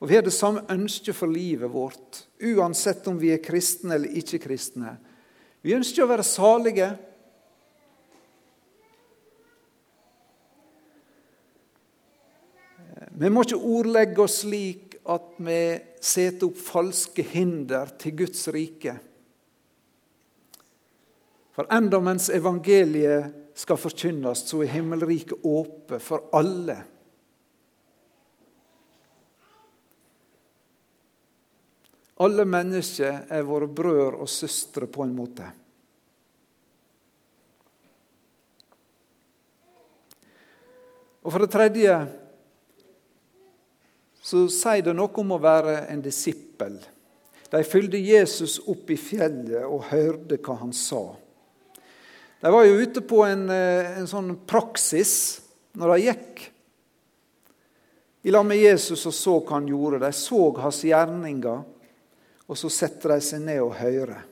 og 0.00 0.08
vi 0.10 0.16
har 0.16 0.24
det 0.26 0.34
samme 0.34 0.64
ønsket 0.72 1.16
for 1.16 1.30
livet 1.30 1.70
vårt, 1.72 2.24
uansett 2.42 3.06
om 3.08 3.20
vi 3.20 3.30
er 3.32 3.44
kristne 3.44 3.94
eller 3.96 4.16
ikke 4.18 4.40
kristne. 4.42 4.96
Vi 5.62 5.76
ønsker 5.76 6.04
å 6.04 6.10
være 6.10 6.26
salige. 6.26 6.90
Vi 13.16 13.30
må 13.32 13.42
ikke 13.46 13.58
ordlegge 13.58 14.22
oss 14.26 14.42
slik 14.42 14.85
at 15.12 15.36
vi 15.38 15.60
setter 16.02 16.48
opp 16.48 16.58
falske 16.58 17.24
hinder 17.26 17.92
til 18.00 18.16
Guds 18.22 18.46
rike. 18.54 18.96
For 21.56 21.68
enda 21.72 22.00
mens 22.04 22.28
evangeliet 22.34 23.32
skal 23.56 23.80
forkynnes, 23.80 24.42
så 24.44 24.60
er 24.60 24.74
himmelriket 24.74 25.40
åpent 25.46 26.04
for 26.04 26.28
alle. 26.36 26.76
Alle 32.20 32.44
mennesker 32.48 33.26
er 33.28 33.44
våre 33.44 33.68
brødre 33.68 34.20
og 34.24 34.28
søstre 34.28 34.88
på 34.88 35.04
en 35.04 35.16
måte. 35.16 35.48
Og 41.26 41.32
for 41.32 41.42
det 41.42 41.50
tredje 41.50 41.96
så 44.26 44.48
sier 44.50 44.82
det 44.82 44.96
noe 44.98 45.22
om 45.22 45.36
å 45.36 45.38
være 45.38 45.84
en 45.92 46.00
disippel. 46.02 46.80
De 47.52 47.60
fulgte 47.62 48.00
Jesus 48.02 48.58
opp 48.66 48.90
i 48.90 48.98
fjellet 48.98 49.62
og 49.62 49.86
hørte 49.92 50.40
hva 50.42 50.56
han 50.64 50.72
sa. 50.74 51.04
De 52.42 52.50
var 52.50 52.66
jo 52.66 52.80
ute 52.80 53.04
på 53.06 53.22
en, 53.22 53.46
eh, 53.50 53.98
en 54.00 54.10
sånn 54.10 54.32
praksis 54.46 55.12
når 55.78 55.92
de 55.92 56.08
gikk 56.08 56.42
i 58.26 58.34
lag 58.34 58.46
med 58.46 58.58
Jesus 58.58 59.06
og 59.06 59.14
så 59.14 59.36
hva 59.38 59.60
han 59.60 59.70
gjorde. 59.70 60.02
De 60.02 60.12
så 60.12 60.42
hans 60.58 60.82
gjerninger, 60.82 61.62
og 62.50 62.58
så 62.58 62.70
setter 62.70 63.14
de 63.14 63.20
seg 63.22 63.46
ned 63.46 63.62
og 63.62 63.78
hører. 63.78 64.26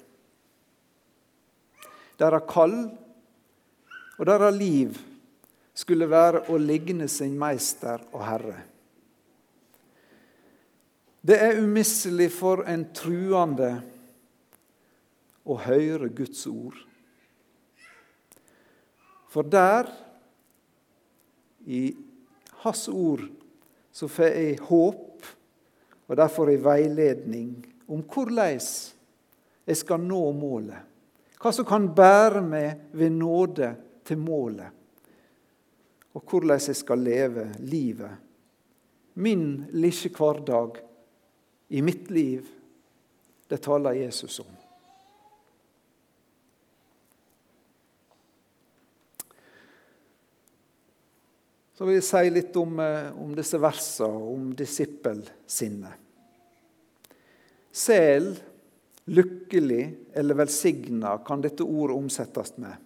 Deres 2.18 2.50
kall 2.50 2.78
og 4.18 4.26
deres 4.26 4.58
liv 4.58 4.98
skulle 5.74 6.10
være 6.10 6.48
å 6.50 6.58
ligne 6.58 7.06
sin 7.06 7.38
meister 7.38 8.02
og 8.10 8.22
herre. 8.26 8.73
Det 11.24 11.38
er 11.40 11.56
umisselig 11.56 12.28
for 12.36 12.66
en 12.68 12.82
truende 12.92 13.70
å 15.48 15.56
høre 15.64 16.10
Guds 16.12 16.42
ord. 16.50 16.76
For 19.32 19.48
der, 19.48 19.88
i 21.64 21.88
Hans 22.60 22.84
ord, 22.92 23.24
så 23.88 24.08
får 24.12 24.36
jeg 24.36 24.60
håp 24.68 25.32
og 26.04 26.16
derfor 26.20 26.52
en 26.52 26.64
veiledning 26.68 27.50
om 27.88 28.04
hvordan 28.04 28.60
jeg 28.60 29.80
skal 29.80 30.04
nå 30.04 30.22
målet. 30.36 30.92
Hva 31.40 31.56
som 31.56 31.64
kan 31.68 31.88
bære 31.96 32.44
meg 32.44 32.88
ved 32.92 33.16
nåde 33.16 33.74
til 34.04 34.20
målet. 34.20 34.68
Og 36.12 36.20
hvordan 36.20 36.60
jeg 36.60 36.76
skal 36.76 37.00
leve 37.00 37.48
livet. 37.64 38.12
Min 39.16 39.64
lille 39.72 40.12
hverdag 40.12 40.84
i 41.68 41.82
mitt 41.82 42.10
liv, 42.10 42.46
det 43.48 43.62
taler 43.64 43.92
Jesus 43.92 44.40
om. 44.40 44.52
Så 51.74 51.88
vil 51.88 51.98
jeg 51.98 52.06
si 52.06 52.30
litt 52.30 52.56
om, 52.56 52.78
eh, 52.80 53.10
om 53.18 53.34
disse 53.34 53.58
versene, 53.58 54.24
om 54.34 54.52
disippelsinnet. 54.54 56.00
Sel, 57.74 58.28
lykkelig 59.10 59.82
eller 60.14 60.38
velsigna 60.38 61.16
kan 61.26 61.42
dette 61.42 61.66
ordet 61.66 61.96
omsettes 61.96 62.54
med. 62.62 62.76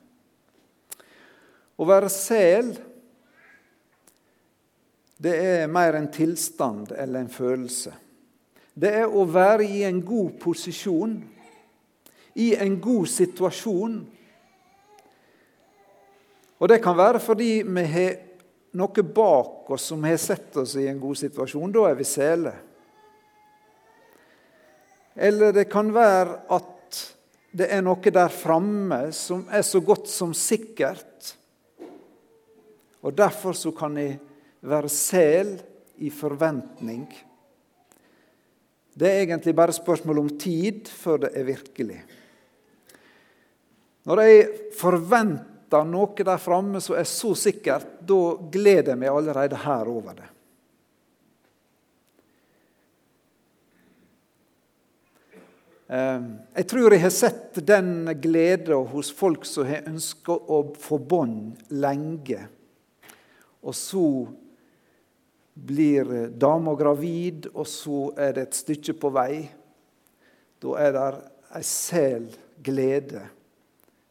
Å 1.79 1.87
være 1.87 2.09
sel, 2.11 2.73
det 5.21 5.35
er 5.37 5.71
mer 5.71 5.99
en 5.99 6.09
tilstand 6.11 6.95
eller 6.97 7.21
en 7.21 7.31
følelse. 7.31 7.93
Det 8.79 8.91
er 9.01 9.11
å 9.11 9.25
være 9.27 9.67
i 9.67 9.83
en 9.89 9.99
god 10.07 10.37
posisjon, 10.39 11.17
i 12.39 12.53
en 12.55 12.77
god 12.79 13.09
situasjon. 13.11 13.97
Og 16.59 16.71
det 16.71 16.79
kan 16.85 16.95
være 16.99 17.19
fordi 17.23 17.51
vi 17.67 17.85
har 17.91 18.15
noe 18.79 19.03
bak 19.03 19.73
oss 19.75 19.89
som 19.91 20.07
har 20.07 20.19
sett 20.23 20.55
oss 20.63 20.77
i 20.79 20.87
en 20.87 21.01
god 21.03 21.19
situasjon. 21.19 21.75
Da 21.75 21.89
er 21.89 21.99
vi 21.99 22.07
sele. 22.07 22.55
Eller 25.19 25.55
det 25.57 25.67
kan 25.73 25.91
være 25.91 26.45
at 26.55 27.03
det 27.59 27.73
er 27.75 27.83
noe 27.83 28.13
der 28.15 28.31
framme 28.31 29.09
som 29.17 29.49
er 29.51 29.67
så 29.67 29.83
godt 29.83 30.07
som 30.07 30.37
sikkert. 30.37 31.35
Og 33.03 33.11
derfor 33.19 33.59
så 33.59 33.75
kan 33.75 33.99
jeg 33.99 34.21
være 34.63 34.91
sel 34.93 35.57
i 35.99 36.13
forventning. 36.15 37.09
Det 38.99 39.07
er 39.07 39.21
egentlig 39.23 39.55
bare 39.55 39.75
spørsmål 39.77 40.25
om 40.25 40.31
tid 40.41 40.89
før 40.91 41.21
det 41.27 41.35
er 41.39 41.47
virkelig. 41.47 41.99
Når 44.09 44.23
jeg 44.25 44.49
forventer 44.79 45.85
noe 45.87 46.27
der 46.27 46.41
framme 46.43 46.81
som 46.83 46.97
er 46.99 47.07
så 47.07 47.35
sikkert, 47.39 48.01
da 48.01 48.19
gleder 48.51 48.95
jeg 48.95 49.01
meg 49.03 49.13
allerede 49.13 49.61
her 49.63 49.91
over 49.93 50.17
det. 50.19 50.29
Ehm, 55.89 56.27
jeg 56.57 56.69
tror 56.69 56.93
jeg 56.93 57.05
har 57.05 57.15
sett 57.15 57.61
den 57.65 58.11
gleden 58.21 58.89
hos 58.91 59.13
folk 59.15 59.47
som 59.49 59.69
har 59.69 59.87
ønska 59.89 60.35
å 60.35 60.61
få 60.77 60.99
bånd 61.01 61.63
lenge. 61.71 62.43
Og 63.63 63.77
så 63.77 64.05
blir 65.59 66.29
dama 66.31 66.75
gravid, 66.79 67.49
og 67.55 67.67
så 67.67 68.13
er 68.17 68.37
det 68.37 68.49
et 68.49 68.61
stykke 68.61 68.95
på 69.01 69.11
vei. 69.15 69.33
Da 70.63 70.77
er 70.83 70.95
det 70.95 71.09
ei 71.59 71.65
sel 71.67 72.29
glede 72.63 73.25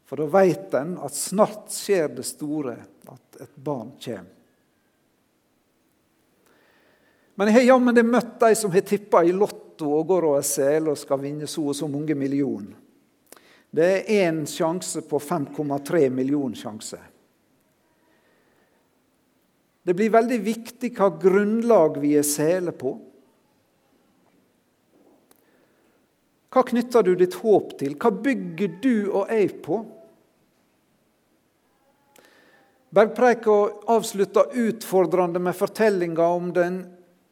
for 0.08 0.22
da 0.22 0.28
veit 0.32 0.74
en 0.80 0.96
at 1.04 1.16
snart 1.16 1.68
skjer 1.76 2.08
det 2.16 2.24
store, 2.24 2.78
at 3.12 3.40
et 3.44 3.56
barn 3.56 3.92
kommer. 4.00 4.34
Men 7.38 7.52
jeg 7.52 7.58
har 7.60 7.66
jammen 7.68 8.00
møtt 8.08 8.40
de 8.42 8.56
som 8.58 8.72
har 8.74 8.86
tippa 8.88 9.22
i 9.22 9.34
Lotto 9.36 9.92
og 9.94 10.08
går 10.10 10.26
over 10.32 10.46
sel 10.48 10.88
og 10.90 10.98
skal 10.98 11.20
vinne 11.22 11.46
så 11.46 11.68
og 11.70 11.76
så 11.78 11.90
mange 11.92 12.16
millioner. 12.18 12.80
Det 13.70 13.90
er 13.92 14.08
én 14.24 14.40
sjanse 14.50 15.04
på 15.06 15.20
5,3 15.20 16.08
millioner 16.10 16.58
sjanse. 16.58 16.98
Det 19.88 19.94
blir 19.96 20.12
veldig 20.12 20.38
viktig 20.44 20.90
hva 20.98 21.08
grunnlag 21.16 22.02
vi 22.04 22.18
er 22.20 22.26
sele 22.28 22.74
på. 22.76 22.92
Hva 26.52 26.64
knytter 26.68 27.06
du 27.08 27.14
ditt 27.16 27.38
håp 27.40 27.72
til? 27.80 27.96
Hva 27.96 28.12
bygger 28.12 28.74
du 28.84 28.96
og 29.14 29.32
jeg 29.32 29.54
på? 29.64 29.80
Bergpreika 32.98 33.56
avslutta 33.96 34.50
utfordrende 34.60 35.40
med 35.44 35.56
fortellinga 35.56 36.28
om 36.36 36.52
den 36.52 36.82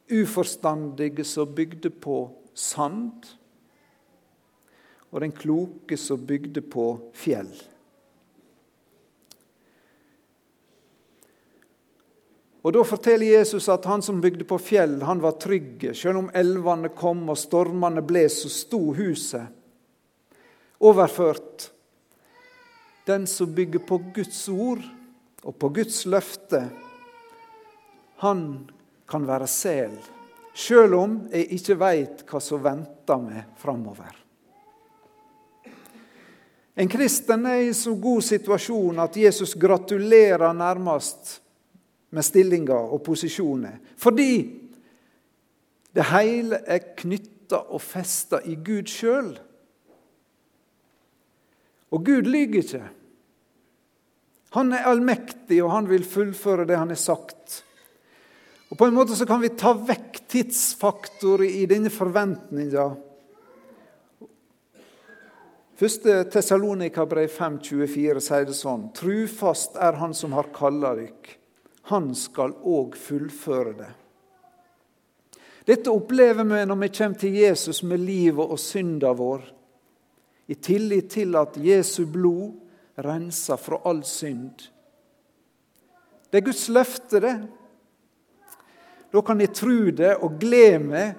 uforstandige 0.08 1.28
som 1.28 1.52
bygde 1.56 1.89
på 1.89 2.24
sand, 2.56 3.26
og 5.12 5.24
den 5.24 5.36
kloke 5.36 6.00
som 6.00 6.24
bygde 6.28 6.63
på 6.72 6.94
fjell. 7.18 7.52
Og 12.65 12.73
Da 12.73 12.82
forteller 12.82 13.38
Jesus 13.38 13.67
at 13.69 13.86
han 13.86 14.01
som 14.01 14.17
bygde 14.21 14.47
på 14.49 14.58
fjell, 14.58 14.97
han 15.06 15.19
var 15.21 15.38
trygg. 15.38 15.84
Selv 15.93 16.23
om 16.23 16.32
elvene 16.34 16.89
kom 16.97 17.21
og 17.30 17.38
stormene 17.38 18.01
ble, 18.01 18.23
så 18.25 18.49
sto 18.49 18.80
huset 18.97 19.54
overført. 20.82 21.69
Den 23.06 23.30
som 23.30 23.54
bygger 23.54 23.86
på 23.86 23.99
Guds 24.15 24.41
ord, 24.49 24.82
og 25.45 25.54
på 25.62 25.69
Guds 25.78 26.01
løfte, 26.10 26.63
han 28.25 28.43
kan 29.06 29.30
være 29.30 29.45
sel, 29.45 29.93
sjøl 30.58 30.97
om 30.97 31.15
jeg 31.30 31.51
ikke 31.60 31.78
veit 31.78 32.25
hva 32.25 32.41
som 32.41 32.65
venter 32.65 33.21
meg 33.21 33.56
framover. 33.62 34.10
En 36.75 36.89
kristen 36.89 37.45
er 37.45 37.69
i 37.69 37.73
så 37.78 37.93
god 37.93 38.25
situasjon 38.25 39.06
at 39.06 39.21
Jesus 39.21 39.54
gratulerer 39.54 40.49
nærmest 40.58 41.45
med 42.15 42.25
stillinger 42.25 42.93
og 42.95 43.04
posisjoner. 43.06 43.78
Fordi 43.99 44.32
det 45.95 46.08
hele 46.12 46.62
er 46.67 46.93
knytta 46.97 47.62
og 47.69 47.84
festa 47.84 48.41
i 48.47 48.56
Gud 48.56 48.89
sjøl. 48.91 49.34
Og 51.95 52.04
Gud 52.04 52.28
lyver 52.28 52.63
ikke. 52.63 52.84
Han 54.56 54.71
er 54.71 54.88
allmektig, 54.88 55.60
og 55.63 55.73
han 55.73 55.88
vil 55.89 56.06
fullføre 56.08 56.65
det 56.67 56.78
han 56.80 56.91
har 56.91 56.99
sagt. 56.99 57.62
Og 58.71 58.78
På 58.78 58.88
en 58.88 58.95
måte 58.95 59.15
så 59.15 59.28
kan 59.28 59.41
vi 59.43 59.51
ta 59.56 59.73
vekk 59.75 60.21
tidsfaktorer 60.32 61.47
i 61.47 61.65
denne 61.69 61.91
forventninga. 61.93 62.89
Første 65.75 66.21
Tessalonika-brev 66.32 67.28
5,24 67.36 68.23
sier 68.23 68.47
det 68.47 68.56
sånn.: 68.56 68.89
Trufast 68.95 69.75
er 69.75 69.99
Han 69.99 70.15
som 70.15 70.32
har 70.36 70.47
kalla 70.56 70.93
dykk. 70.95 71.36
Han 71.91 72.15
skal 72.17 72.56
òg 72.65 72.95
fullføre 72.98 73.74
det. 73.78 73.91
Dette 75.65 75.89
opplever 75.89 76.45
vi 76.45 76.62
når 76.65 76.80
vi 76.82 76.89
kommer 76.93 77.19
til 77.19 77.38
Jesus 77.41 77.82
med 77.84 78.02
livet 78.06 78.45
og 78.45 78.60
synda 78.62 79.13
vår, 79.17 79.45
i 80.45 80.56
tillit 80.62 81.10
til 81.10 81.36
at 81.38 81.58
Jesu 81.58 82.06
blod 82.06 82.54
renser 83.02 83.58
fra 83.58 83.80
all 83.89 84.04
synd. 84.06 84.67
Det 86.30 86.38
er 86.38 86.45
Guds 86.45 86.67
løfte, 86.69 87.21
det. 87.21 87.36
Da 89.13 89.21
kan 89.26 89.41
jeg 89.41 89.54
tro 89.58 89.78
det 89.95 90.13
og 90.19 90.38
glede 90.41 90.82
meg 90.84 91.13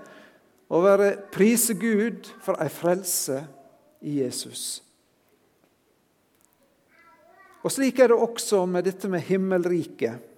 og 0.69 0.85
være 0.85 1.11
prise 1.33 1.75
Gud 1.79 2.27
for 2.43 2.59
ei 2.63 2.71
frelse 2.71 3.41
i 4.03 4.19
Jesus. 4.21 4.83
Og 7.67 7.73
Slik 7.73 7.99
er 7.99 8.13
det 8.13 8.19
også 8.23 8.63
med 8.71 8.87
dette 8.87 9.09
med 9.11 9.25
himmelriket. 9.27 10.36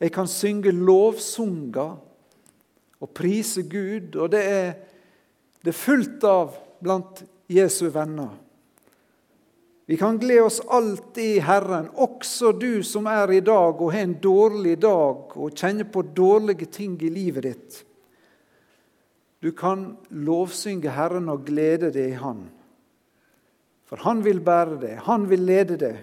Jeg 0.00 0.12
kan 0.14 0.28
synge 0.28 0.72
lovsunger 0.72 1.96
og 3.00 3.10
prise 3.16 3.62
Gud, 3.68 4.16
og 4.16 4.30
det 4.32 4.40
er 4.44 4.70
det 5.64 5.76
fullt 5.76 6.24
av 6.24 6.54
blant 6.80 7.20
Jesu 7.50 7.90
venner. 7.92 8.32
Vi 9.90 9.96
kan 9.98 10.20
glede 10.22 10.46
oss 10.46 10.60
alltid 10.70 11.36
i 11.36 11.42
Herren, 11.42 11.88
også 11.98 12.52
du 12.54 12.82
som 12.86 13.08
er 13.10 13.32
i 13.34 13.40
dag 13.42 13.74
og 13.74 13.90
har 13.92 14.04
en 14.06 14.14
dårlig 14.22 14.76
dag 14.80 15.34
og 15.34 15.56
kjenner 15.58 15.88
på 15.90 16.04
dårlige 16.14 16.68
ting 16.70 16.94
i 17.02 17.10
livet 17.10 17.48
ditt. 17.48 17.80
Du 19.42 19.50
kan 19.56 19.96
lovsynge 20.14 20.92
Herren 20.94 21.26
og 21.32 21.42
glede 21.48 21.90
deg 21.90 22.12
i 22.12 22.20
Han. 22.22 22.44
For 23.88 24.04
Han 24.06 24.22
vil 24.22 24.38
bære 24.46 24.78
deg, 24.78 24.96
Han 25.08 25.26
vil 25.26 25.42
lede 25.48 25.80
det. 25.80 25.96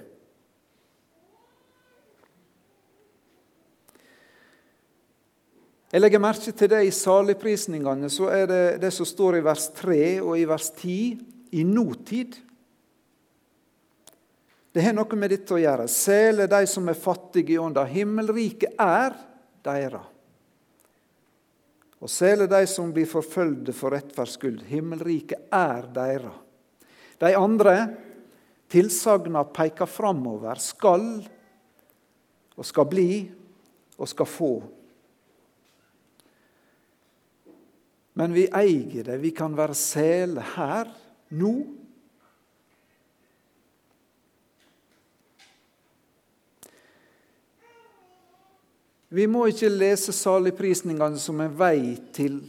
Jeg 5.87 6.03
legger 6.03 6.19
merke 6.19 6.51
til 6.51 6.67
det 6.67 6.81
i 6.83 6.91
saligprisningene, 6.91 8.09
så 8.11 8.27
er 8.33 8.49
det 8.49 8.63
det 8.83 8.91
som 8.91 9.07
står 9.07 9.37
i 9.37 9.45
vers 9.45 9.69
3 9.77 10.01
og 10.19 10.33
i 10.35 10.43
vers 10.49 10.67
10, 10.75 10.97
i 11.55 11.63
nåtid. 11.63 12.35
Det 14.75 14.83
har 14.83 14.93
noe 14.93 15.17
med 15.17 15.31
dette 15.31 15.55
å 15.55 15.61
gjøre. 15.61 15.87
Sele 15.87 16.49
de 16.51 16.59
som 16.67 16.91
er 16.91 16.99
fattige 16.99 17.55
i 17.55 17.61
ånda. 17.61 17.85
Himmelriket 17.87 18.75
er 18.83 19.15
deres. 19.65 20.13
Og 21.97 22.11
sele 22.13 22.45
de 22.51 22.59
som 22.69 22.91
blir 22.93 23.07
forfølgde 23.09 23.73
for 23.73 23.95
rettferds 23.95 24.35
skyld. 24.37 24.59
Himmelriket 24.69 25.47
er 25.55 25.87
deira. 25.95 26.33
De 27.17 27.31
andre 27.33 27.73
tilsagna 28.69 29.41
peker 29.49 29.89
framover. 29.89 30.61
Skal 30.61 31.07
og 32.57 32.67
skal 32.67 32.91
bli 32.91 33.11
og 33.97 34.11
skal 34.11 34.29
få. 34.29 34.51
Men 38.17 38.33
vi 38.33 38.47
eier 38.49 39.03
det. 39.05 39.17
Vi 39.21 39.29
kan 39.31 39.53
være 39.53 39.75
sele 39.77 40.41
her, 40.55 40.89
nå. 41.37 41.51
Vi 49.13 49.27
må 49.29 49.45
ikke 49.47 49.69
lese 49.69 50.15
saligprisningene 50.17 51.21
som 51.21 51.45
en 51.45 51.53
vei 51.61 51.93
til 52.17 52.41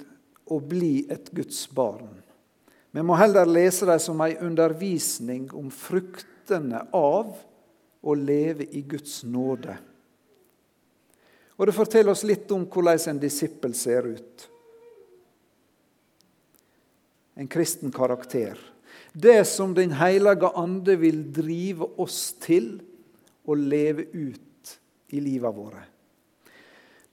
å 0.48 0.56
bli 0.64 1.04
et 1.12 1.28
Guds 1.36 1.60
barn. 1.68 2.16
Vi 2.90 3.04
må 3.04 3.20
heller 3.20 3.46
lese 3.46 3.86
dem 3.86 4.00
som 4.00 4.24
en 4.24 4.40
undervisning 4.48 5.50
om 5.52 5.68
fruktene 5.68 6.86
av 6.96 7.36
å 8.00 8.16
leve 8.16 8.72
i 8.72 8.88
Guds 8.88 9.20
nåde. 9.28 9.76
Og 11.60 11.68
det 11.68 11.76
forteller 11.76 12.16
oss 12.16 12.24
litt 12.24 12.48
om 12.56 12.64
hvordan 12.64 13.10
en 13.12 13.20
disippel 13.20 13.76
ser 13.76 14.14
ut. 14.16 14.54
En 17.38 17.46
kristen 17.46 17.92
karakter. 17.94 18.58
Det 19.12 19.44
som 19.46 19.74
Den 19.74 19.92
hellige 19.92 20.50
ande 20.54 20.96
vil 20.96 21.22
drive 21.32 21.86
oss 21.96 22.34
til 22.42 22.80
å 23.46 23.54
leve 23.54 24.08
ut 24.12 24.74
i 25.14 25.20
livet 25.22 25.54
våre. 25.54 25.84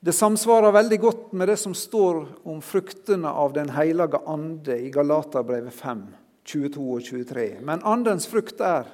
Det 0.00 0.12
samsvarer 0.12 0.74
veldig 0.74 0.98
godt 1.00 1.32
med 1.32 1.48
det 1.48 1.56
som 1.58 1.74
står 1.74 2.20
om 2.46 2.60
fruktene 2.62 3.30
av 3.30 3.54
Den 3.54 3.70
hellige 3.74 4.20
ande 4.26 4.76
i 4.82 4.90
Galaterbrevet 4.90 5.74
5, 5.74 6.02
22 6.44 6.84
og 6.84 7.06
23. 7.06 7.46
Men 7.62 7.82
andens 7.82 8.28
frukt 8.30 8.60
er 8.60 8.90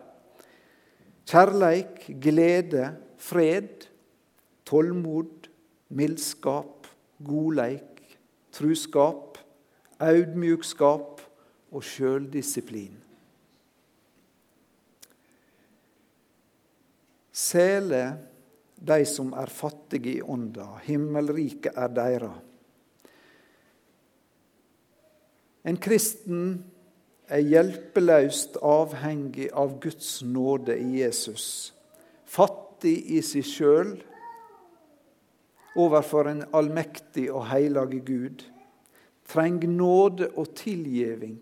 kjærleik, 1.29 2.07
glede, 2.23 2.95
fred, 3.21 3.89
tålmod, 4.69 5.51
mildskap, 5.93 6.89
godleik, 7.21 8.17
truskap, 8.53 9.37
audmjukskap 10.01 11.12
og 11.73 11.85
sjøldisiplin. 11.85 12.95
Sele 17.33 18.03
de 18.77 19.05
som 19.09 19.33
er 19.39 19.51
fattige 19.51 20.19
i 20.19 20.23
ånda, 20.23 20.67
himmelriket 20.85 21.79
er 21.79 21.93
deira. 21.97 22.33
En 25.65 25.79
kristen 25.79 26.59
er 27.31 27.45
hjelpeløst 27.47 28.59
avhengig 28.67 29.49
av 29.55 29.79
Guds 29.81 30.17
nåde 30.27 30.77
i 30.77 31.01
Jesus. 31.01 31.47
Fattig 32.27 32.97
i 33.15 33.23
seg 33.25 33.47
sjøl 33.47 33.93
overfor 35.79 36.29
en 36.29 36.43
allmektig 36.53 37.29
og 37.33 37.47
heilag 37.53 37.95
Gud. 38.05 38.43
Treng 39.31 39.63
nåde 39.71 40.29
og 40.35 40.51
tilgivning 40.59 41.39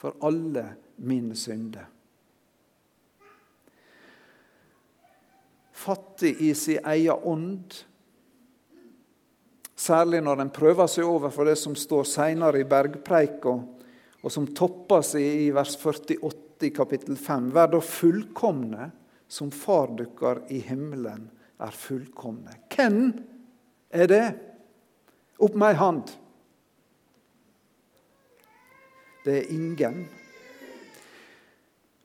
for 0.00 0.16
alle 0.24 0.64
mine 0.96 1.36
synder. 1.36 1.84
Fattig 5.72 6.36
i 6.40 6.54
sin 6.54 6.84
egen 6.84 7.24
ånd, 7.24 7.74
særlig 9.76 10.22
når 10.24 10.40
en 10.40 10.52
prøver 10.52 10.88
seg 10.92 11.08
over 11.08 11.32
for 11.32 11.48
det 11.48 11.56
som 11.60 11.76
står 11.76 12.08
seinere 12.08 12.62
i 12.62 12.68
bergpreika, 12.68 13.54
og 14.20 14.32
som 14.32 14.48
topper 14.56 15.04
seg 15.04 15.24
i 15.24 15.50
vers 15.56 15.76
48 15.80 16.68
i 16.68 16.72
kapittel 16.76 17.16
5. 17.16 17.52
Vær 17.56 17.70
da 17.72 17.80
fullkomne 17.84 18.90
som 19.30 19.52
Far 19.52 19.92
dykkar 19.96 20.42
i 20.52 20.60
himmelen 20.64 21.28
er 21.60 21.76
fullkomne. 21.76 22.56
Hvem 22.72 23.00
er 23.92 24.08
det? 24.08 24.26
Opp 25.40 25.56
med 25.56 25.72
ei 25.74 25.80
hand. 25.80 26.12
Det 29.24 29.36
er 29.38 29.52
ingen. 29.52 30.04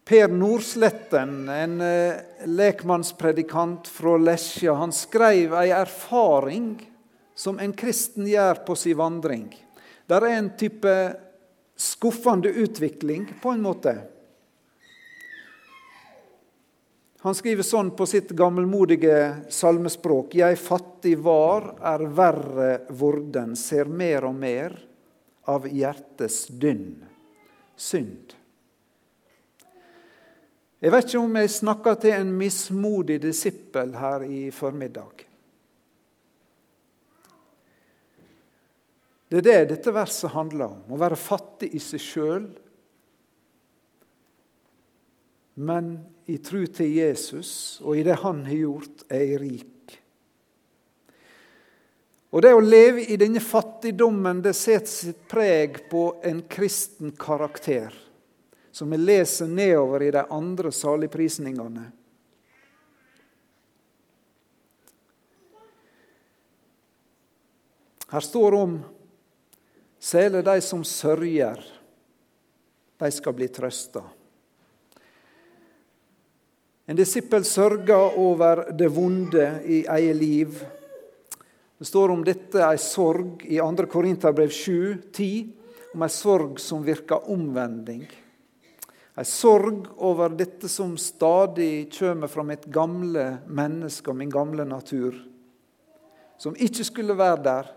Per 0.05 0.27
Nordsletten, 0.27 1.49
en 1.49 1.81
eh, 1.81 2.15
lekmannspredikant 2.45 3.87
fra 3.87 4.17
Lesja, 4.21 4.73
han 4.73 4.91
skrev 4.93 5.55
ei 5.57 5.71
erfaring 5.73 6.75
som 7.35 7.59
en 7.59 7.73
kristen 7.73 8.27
gjør 8.27 8.61
på 8.67 8.75
sin 8.77 8.99
vandring. 8.99 9.47
Det 10.05 10.19
er 10.19 10.27
en 10.35 10.51
type 10.59 10.93
skuffende 11.75 12.51
utvikling, 12.51 13.25
på 13.41 13.55
en 13.55 13.63
måte. 13.63 13.95
Han 17.25 17.33
skriver 17.33 17.65
sånn 17.65 17.95
på 17.97 18.05
sitt 18.05 18.35
gammelmodige 18.37 19.47
salmespråk.: 19.49 20.35
Jeg 20.37 20.59
fattig 20.61 21.15
var, 21.25 21.71
er 21.81 22.05
verre 22.05 22.69
vorden, 22.93 23.55
ser 23.57 23.89
mer 23.89 24.29
og 24.29 24.37
mer 24.37 24.77
av 25.51 25.67
hjertets 25.69 26.45
dynn, 26.49 27.03
synd. 27.77 28.33
Jeg 30.81 30.93
vet 30.93 31.07
ikke 31.07 31.21
om 31.23 31.37
jeg 31.39 31.53
snakker 31.53 31.95
til 32.01 32.13
en 32.13 32.33
mismodig 32.37 33.19
disippel 33.23 33.95
her 33.97 34.25
i 34.27 34.49
formiddag. 34.53 35.23
Det 39.25 39.39
er 39.41 39.45
det 39.45 39.71
dette 39.71 39.93
verset 39.95 40.33
handler 40.35 40.75
om, 40.75 40.83
å 40.93 40.99
være 41.01 41.17
fattig 41.17 41.71
i 41.73 41.81
seg 41.81 42.03
sjøl, 42.03 42.45
men 45.55 45.95
i 46.29 46.37
tru 46.43 46.65
til 46.67 46.91
Jesus 46.91 47.79
og 47.81 47.97
i 47.97 48.03
det 48.05 48.19
han 48.21 48.43
har 48.45 48.59
gjort, 48.59 49.07
er 49.09 49.23
jeg 49.23 49.41
rik. 49.41 49.74
Og 52.29 52.41
Det 52.41 52.53
å 52.53 52.63
leve 52.63 53.05
i 53.05 53.17
denne 53.17 53.39
fattigdommen 53.39 54.41
det 54.43 54.55
setter 54.57 54.91
sitt 54.91 55.27
preg 55.31 55.85
på 55.89 56.07
en 56.23 56.41
kristen 56.49 57.11
karakter, 57.11 57.93
som 58.71 58.91
vi 58.91 58.97
leser 58.97 59.47
nedover 59.47 60.03
i 60.03 60.11
de 60.11 60.25
andre 60.29 60.71
saligprisningene. 60.71 61.85
Her 68.11 68.21
står 68.21 68.55
om 68.55 68.75
Sele 70.05 70.43
de 70.45 70.61
som 70.61 70.83
sørger, 70.85 71.63
de 72.97 73.07
skal 73.11 73.33
bli 73.33 73.47
trøsta. 73.49 74.03
En 76.85 76.97
disippel 76.99 77.41
sørger 77.47 78.19
over 78.21 78.67
det 78.77 78.91
vonde 78.93 79.47
i 79.65 79.79
eget 79.89 80.19
liv. 80.19 80.59
Det 81.85 81.89
står 81.89 82.09
om 82.09 82.23
dette 82.25 82.63
ei 82.65 82.77
sorg 82.81 83.43
i 83.45 83.59
2. 83.61 83.83
Korinterbrev 83.85 84.49
7, 84.49 85.03
10, 85.13 85.27
om 85.93 86.01
ei 86.01 86.09
sorg 86.09 86.55
som 86.57 86.81
virker 86.81 87.27
omvending. 87.29 88.01
Ei 89.13 89.25
sorg 89.29 89.91
over 90.01 90.33
dette 90.33 90.65
som 90.65 90.95
stadig 90.97 91.93
kommer 91.93 92.33
fra 92.33 92.47
mitt 92.49 92.65
gamle 92.73 93.27
menneske 93.45 94.09
og 94.09 94.17
min 94.17 94.33
gamle 94.33 94.65
natur, 94.65 95.13
som 96.41 96.57
ikke 96.57 96.89
skulle 96.89 97.21
være 97.21 97.39
der. 97.51 97.73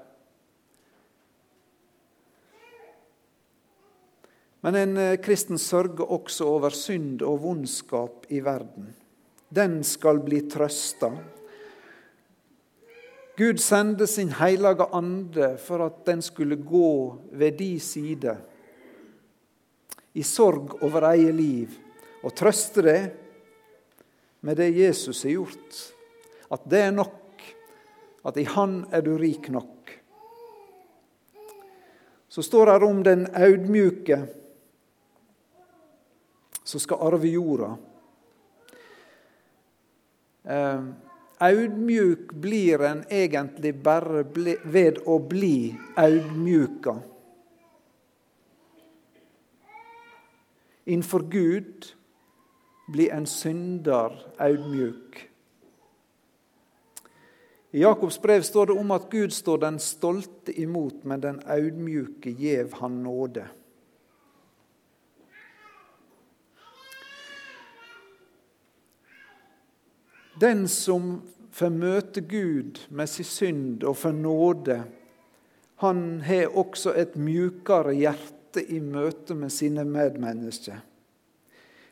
Men 4.65 4.85
en 4.87 5.03
eh, 5.05 5.19
kristen 5.21 5.61
sørger 5.61 6.09
også 6.09 6.49
over 6.57 6.73
synd 6.73 7.21
og 7.21 7.43
vondskap 7.45 8.25
i 8.33 8.41
verden. 8.41 8.89
Den 9.53 9.83
skal 9.85 10.25
bli 10.25 10.47
trøsta. 10.49 11.13
Gud 13.39 13.61
sendte 13.63 14.07
sin 14.11 14.33
hellige 14.35 14.89
ande 14.93 15.53
for 15.63 15.85
at 15.85 16.01
den 16.07 16.23
skulle 16.23 16.57
gå 16.57 17.19
ved 17.39 17.59
di 17.59 17.79
side, 17.79 18.35
i 20.19 20.23
sorg 20.27 20.83
over 20.83 21.07
eget 21.13 21.35
liv, 21.39 21.77
og 22.27 22.35
trøste 22.35 22.83
deg 22.83 23.13
med 24.43 24.59
det 24.59 24.73
Jesus 24.75 25.23
har 25.23 25.37
gjort. 25.37 25.79
At 26.51 26.67
det 26.67 26.83
er 26.89 26.95
nok. 26.97 27.47
At 28.27 28.37
i 28.37 28.45
Han 28.45 28.81
er 28.91 29.07
du 29.07 29.15
rik 29.19 29.47
nok. 29.55 29.93
Så 32.29 32.43
står 32.43 32.67
det 32.67 32.89
om 32.91 33.03
den 33.07 33.27
audmjuke 33.35 34.19
som 36.65 36.83
skal 36.83 37.07
arve 37.07 37.31
jorda. 37.31 37.77
Eh, 40.45 40.83
audmjuk 41.41 42.33
blir 42.33 42.83
en 42.83 43.05
egentlig 43.11 43.75
bare 43.83 44.25
ved 44.65 45.01
å 45.07 45.19
bli 45.19 45.77
audmjuka. 45.97 46.97
Innenfor 50.89 51.27
Gud 51.31 51.91
blir 52.89 53.13
en 53.13 53.27
synder 53.29 54.15
audmjuk. 54.41 55.29
I 57.71 57.83
Jakobs 57.83 58.17
brev 58.23 58.43
står 58.43 58.71
det 58.71 58.79
om 58.81 58.91
at 58.97 59.11
Gud 59.13 59.33
står 59.33 59.61
den 59.67 59.77
stolte 59.79 60.55
imot, 60.57 61.05
men 61.05 61.21
den 61.21 61.43
audmjuke 61.45 62.33
gjev 62.33 62.73
han 62.81 63.03
nåde. 63.05 63.45
Den 70.41 70.69
som 70.69 71.23
får 71.51 71.71
møte 71.75 72.21
Gud 72.21 72.79
med 72.95 73.11
sin 73.11 73.27
synd 73.27 73.85
og 73.85 73.97
får 73.99 74.15
nåde, 74.15 74.83
han 75.83 76.21
har 76.27 76.55
også 76.59 76.95
et 76.99 77.17
mjukere 77.19 77.95
hjerte 77.95 78.63
i 78.63 78.81
møte 78.83 79.35
med 79.39 79.53
sine 79.55 79.85
medmennesker. 79.87 80.81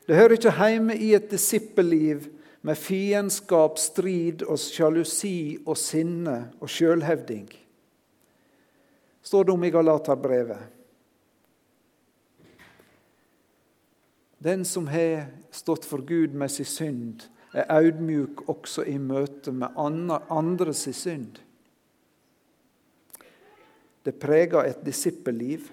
Det 0.07 0.15
hører 0.15 0.37
ikke 0.37 0.53
hjemme 0.55 0.95
i 0.95 1.13
et 1.15 1.29
disippelliv 1.31 2.27
med 2.67 2.79
fiendskap, 2.79 3.77
strid 3.79 4.43
og 4.47 4.59
sjalusi 4.59 5.57
og 5.65 5.77
sinne 5.79 6.37
og 6.59 6.71
sjølhevding, 6.71 7.47
står 9.23 9.47
det 9.47 9.53
om 9.53 9.63
i 9.63 9.71
Galaterbrevet. 9.71 10.59
Den 14.43 14.63
som 14.65 14.87
har 14.87 15.27
stått 15.51 15.87
for 15.87 16.03
Gud 16.05 16.35
med 16.35 16.51
sin 16.51 16.67
synd, 16.67 17.27
er 17.53 17.69
audmjuk 17.71 18.43
også 18.49 18.83
i 18.87 18.97
møte 18.99 19.53
med 19.55 19.77
andres 19.77 20.87
synd. 20.95 21.39
Det 24.03 24.15
preger 24.19 24.69
et 24.69 24.85
disippelliv. 24.85 25.65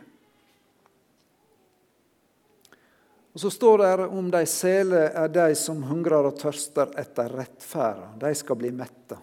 Og 3.34 3.40
Så 3.40 3.50
står 3.50 3.78
det 3.78 4.06
om 4.06 4.30
de 4.30 4.44
sele 4.46 5.08
er 5.10 5.30
de 5.30 5.54
som 5.58 5.82
hungrer 5.82 6.30
og 6.30 6.38
tørster 6.38 6.92
etter 6.98 7.30
rettferda. 7.34 8.12
De 8.18 8.34
skal 8.34 8.58
bli 8.58 8.70
metta. 8.74 9.18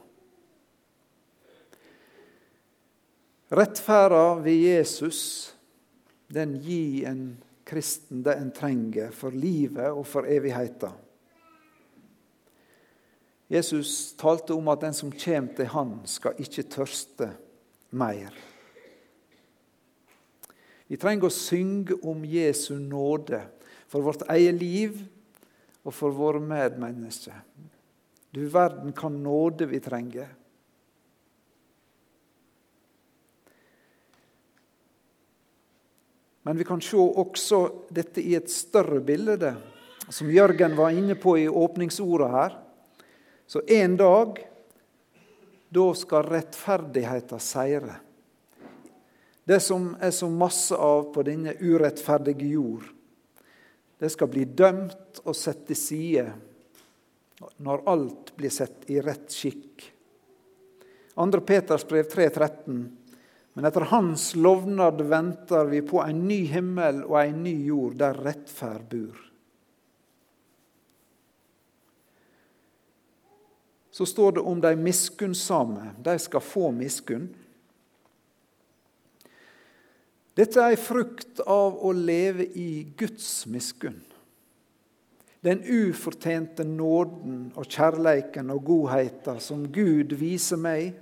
Rettferda 3.52 4.40
ved 4.44 4.64
Jesus, 4.64 5.22
den 6.32 6.56
gir 6.64 7.08
en 7.08 7.24
kristen 7.68 8.24
det 8.24 8.36
en 8.40 8.52
trenger 8.56 9.12
for 9.16 9.36
livet 9.36 9.92
og 9.92 10.06
for 10.08 10.28
evigheten. 10.28 10.92
Jesus 13.52 14.14
talte 14.16 14.56
om 14.56 14.70
at 14.72 14.86
den 14.86 14.96
som 14.96 15.12
kommer 15.12 15.56
til 15.58 15.68
Han, 15.74 15.98
skal 16.08 16.40
ikke 16.40 16.64
tørste 16.72 17.28
mer. 17.92 18.32
Vi 20.88 21.00
trenger 21.00 21.28
å 21.28 21.36
synge 21.36 21.98
om 22.08 22.24
Jesu 22.28 22.78
nåde 22.80 23.42
for 23.92 24.04
vårt 24.08 24.24
eget 24.32 24.56
liv 24.60 25.02
og 25.84 25.96
for 25.96 26.16
våre 26.16 26.40
medmennesker. 26.44 27.44
Du 28.32 28.46
verden 28.48 28.96
kan 28.96 29.20
nåde 29.24 29.68
vi 29.68 29.80
trenger. 29.84 30.30
Men 36.48 36.58
vi 36.58 36.66
kan 36.66 36.82
se 36.82 36.98
også 36.98 37.62
dette 37.92 38.24
i 38.24 38.34
et 38.40 38.50
større 38.52 39.04
bilde, 39.06 39.54
som 40.10 40.32
Jørgen 40.32 40.76
var 40.80 40.96
inne 40.96 41.20
på 41.20 41.36
i 41.38 41.48
åpningsorda 41.48 42.32
her. 42.32 42.60
Så 43.52 43.62
en 43.68 43.98
dag, 43.98 44.38
da 45.70 45.86
skal 45.94 46.24
rettferdigheten 46.24 47.40
seire. 47.44 47.98
Det 49.44 49.58
som 49.60 49.90
er 50.00 50.14
så 50.16 50.30
masse 50.32 50.78
av 50.80 51.10
på 51.12 51.24
denne 51.28 51.58
urettferdige 51.60 52.48
jord, 52.54 52.86
det 54.00 54.08
skal 54.14 54.30
bli 54.32 54.46
dømt 54.46 55.20
og 55.26 55.36
satt 55.36 55.66
til 55.68 55.80
side 55.82 56.24
når 57.60 57.84
alt 57.92 58.32
blir 58.40 58.54
sett 58.56 58.88
i 58.88 59.02
rett 59.04 59.28
skikk. 59.36 59.84
2. 61.20 61.42
Peters 61.44 61.84
brev 61.90 62.08
3,13. 62.08 62.80
Men 63.60 63.68
etter 63.68 63.90
Hans 63.92 64.30
lovnad 64.40 65.04
venter 65.12 65.68
vi 65.74 65.84
på 65.92 66.00
en 66.06 66.24
ny 66.24 66.40
himmel 66.54 67.04
og 67.04 67.20
en 67.26 67.44
ny 67.44 67.58
jord 67.68 68.00
der 68.00 68.16
rettferd 68.30 68.88
bor. 68.96 69.20
Så 73.91 74.06
står 74.06 74.32
det 74.32 74.39
om 74.47 74.62
de 74.62 74.75
miskunnsame. 74.75 75.91
De 76.04 76.19
skal 76.19 76.41
få 76.41 76.71
miskunn. 76.71 77.27
Dette 80.38 80.62
er 80.63 80.71
ei 80.71 80.80
frukt 80.80 81.41
av 81.43 81.75
å 81.84 81.91
leve 81.91 82.47
i 82.56 82.86
Guds 82.97 83.43
miskunn. 83.51 83.99
Den 85.43 85.63
ufortjente 85.65 86.63
nåden 86.63 87.49
og 87.58 87.65
kjærleiken 87.65 88.54
og 88.54 88.63
godheten 88.65 89.41
som 89.43 89.65
Gud 89.73 90.13
viser 90.15 90.60
meg. 90.62 90.93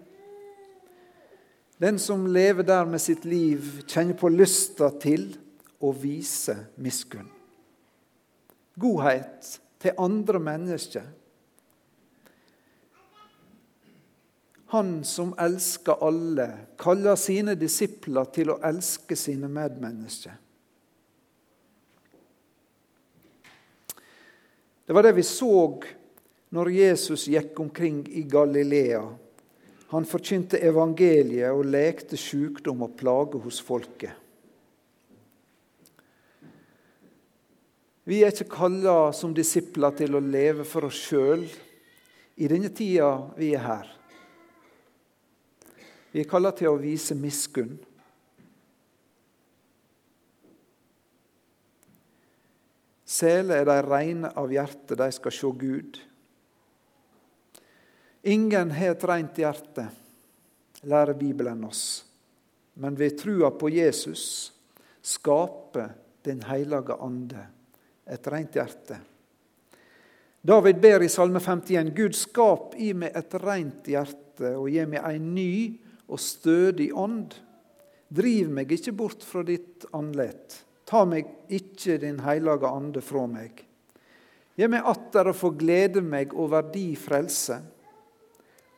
Den 1.79 1.99
som 1.99 2.25
lever 2.27 2.65
der 2.65 2.87
med 2.89 3.03
sitt 3.03 3.27
liv, 3.27 3.83
kjenner 3.87 4.17
på 4.19 4.31
lysta 4.31 4.89
til 4.99 5.29
å 5.79 5.91
vise 5.95 6.55
miskunn. 6.81 7.27
Godhet 8.79 9.59
til 9.79 9.95
andre 9.99 10.41
mennesker. 10.43 11.05
Han 14.69 15.03
som 15.03 15.33
elsker 15.41 16.03
alle, 16.05 16.45
kaller 16.77 17.17
sine 17.17 17.55
disipler 17.57 18.29
til 18.29 18.51
å 18.53 18.59
elske 18.69 19.17
sine 19.17 19.49
medmennesker. 19.49 20.35
Det 24.85 24.93
var 24.93 25.05
det 25.05 25.15
vi 25.17 25.25
så 25.25 25.81
når 26.53 26.71
Jesus 26.73 27.27
gikk 27.29 27.59
omkring 27.61 28.03
i 28.13 28.23
Galilea. 28.29 29.03
Han 29.89 30.05
forkynte 30.05 30.61
evangeliet 30.61 31.49
og 31.49 31.65
lekte 31.65 32.17
sykdom 32.17 32.85
og 32.85 32.95
plage 32.97 33.41
hos 33.41 33.61
folket. 33.65 34.13
Vi 38.09 38.21
er 38.21 38.33
ikke 38.33 38.53
kalla 38.53 39.11
som 39.13 39.33
disipler 39.37 39.97
til 39.97 40.17
å 40.17 40.21
leve 40.25 40.65
for 40.65 40.89
oss 40.89 40.97
sjøl 41.09 41.45
i 42.41 42.49
denne 42.49 42.69
tida 42.73 43.15
vi 43.37 43.55
er 43.57 43.65
her. 43.65 43.95
Vi 46.11 46.23
er 46.23 46.29
kalla 46.29 46.51
til 46.57 46.71
å 46.71 46.79
vise 46.81 47.15
miskunn. 47.17 47.77
Sele 53.09 53.57
er 53.57 53.65
de 53.65 53.77
reine 53.83 54.29
av 54.37 54.51
hjerte, 54.53 54.97
de 54.97 55.09
skal 55.13 55.33
se 55.33 55.49
Gud. 55.59 55.97
Ingen 58.29 58.71
har 58.75 58.93
et 58.93 59.05
rent 59.09 59.39
hjerte, 59.41 59.87
lærer 60.85 61.17
Bibelen 61.17 61.63
oss. 61.65 62.03
Men 62.79 62.95
ved 62.95 63.17
trua 63.19 63.51
på 63.51 63.71
Jesus 63.73 64.53
skaper 65.01 65.95
Den 66.19 66.41
hellige 66.43 66.97
ande 66.99 67.39
et 68.03 68.25
rent 68.27 68.57
hjerte. 68.57 68.97
David 70.41 70.81
ber 70.83 71.05
i 71.05 71.07
Salme 71.09 71.39
51.: 71.39 71.93
Gud, 71.95 72.15
skap 72.15 72.75
i 72.75 72.91
meg 72.93 73.15
et 73.15 73.37
rent 73.39 73.87
hjerte 73.87 74.51
og 74.59 74.67
gi 74.67 74.83
meg 74.83 75.05
en 75.07 75.29
ny 75.35 75.53
og 76.09 76.19
stødig 76.21 76.89
ånd. 76.97 77.35
Driv 78.09 78.49
meg 78.53 78.71
ikke 78.73 78.95
bort 78.97 79.23
fra 79.25 79.43
ditt 79.45 79.85
andlet. 79.93 80.63
Ta 80.89 81.03
meg 81.05 81.27
ikke 81.53 81.99
din 82.01 82.21
hellige 82.25 82.69
ande 82.69 83.01
fra 83.05 83.27
meg. 83.29 83.61
Gi 84.57 84.67
meg 84.67 84.87
atter 84.89 85.29
å 85.29 85.37
få 85.37 85.53
glede 85.55 86.01
meg 86.03 86.33
over 86.33 86.65
di 86.73 86.91
frelse. 86.99 87.59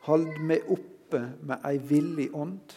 Hold 0.06 0.36
meg 0.44 0.68
oppe 0.70 1.22
med 1.42 1.64
ei 1.66 1.78
villig 1.80 2.28
ånd. 2.36 2.76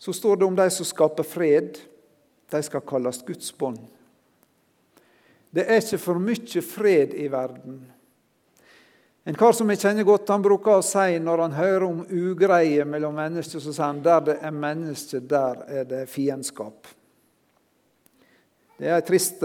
Så 0.00 0.12
står 0.16 0.36
det 0.36 0.46
om 0.46 0.56
de 0.56 0.68
som 0.72 0.86
skaper 0.88 1.26
fred. 1.28 1.80
De 2.50 2.60
skal 2.64 2.84
kalles 2.88 3.20
Guds 3.26 3.50
bånd. 3.56 3.80
Det 5.50 5.64
er 5.66 5.80
ikke 5.82 5.98
for 6.00 6.22
mye 6.22 6.62
fred 6.62 7.16
i 7.18 7.26
verden 7.32 7.80
en 9.28 9.36
kar 9.36 9.52
som 9.52 9.68
jeg 9.68 9.82
kjenner 9.82 10.06
godt, 10.08 10.30
han 10.32 10.44
bruker 10.44 10.78
å 10.78 10.84
si 10.84 11.18
når 11.20 11.42
han 11.44 11.58
hører 11.58 11.84
om 11.84 12.00
ugreie 12.08 12.86
mellom 12.88 13.18
mennesker, 13.18 13.60
så 13.60 13.74
sier 13.74 13.84
han 13.84 14.00
der 14.04 14.24
det 14.30 14.38
er 14.40 14.56
mennesker, 14.56 15.26
der 15.28 15.60
er 15.68 15.84
det 15.90 16.06
fiendskap. 16.08 16.88
Det 18.80 18.88
er 18.88 18.96
en 18.96 19.04
trist, 19.04 19.44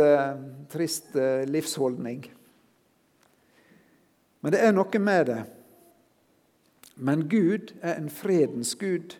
trist 0.71 1.19
livsholdning. 1.51 2.23
Men 4.39 4.55
det 4.55 4.63
er 4.63 4.71
noe 4.71 5.03
med 5.03 5.27
det. 5.27 5.41
Men 6.95 7.27
Gud 7.27 7.75
er 7.83 7.99
en 7.99 8.07
fredens 8.07 8.77
Gud. 8.79 9.17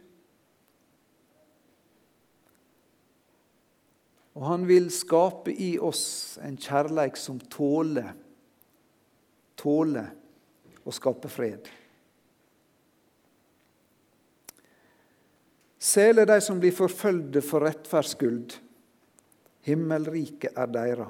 Og 4.40 4.48
han 4.48 4.64
vil 4.72 4.88
skape 4.92 5.52
i 5.52 5.74
oss 5.84 6.38
en 6.44 6.56
kjærleik 6.56 7.20
som 7.20 7.44
tåler, 7.52 8.14
tåler 9.60 10.14
og 10.86 10.94
skape 10.94 11.30
fred. 11.32 11.68
Sel 15.86 16.22
er 16.22 16.30
de 16.30 16.40
som 16.42 16.60
blir 16.62 16.74
forfølgde 16.74 17.44
for 17.46 17.66
rettferds 17.66 18.16
skyld. 18.16 18.58
Himmelriket 19.66 20.58
er 20.58 20.70
deira. 20.70 21.08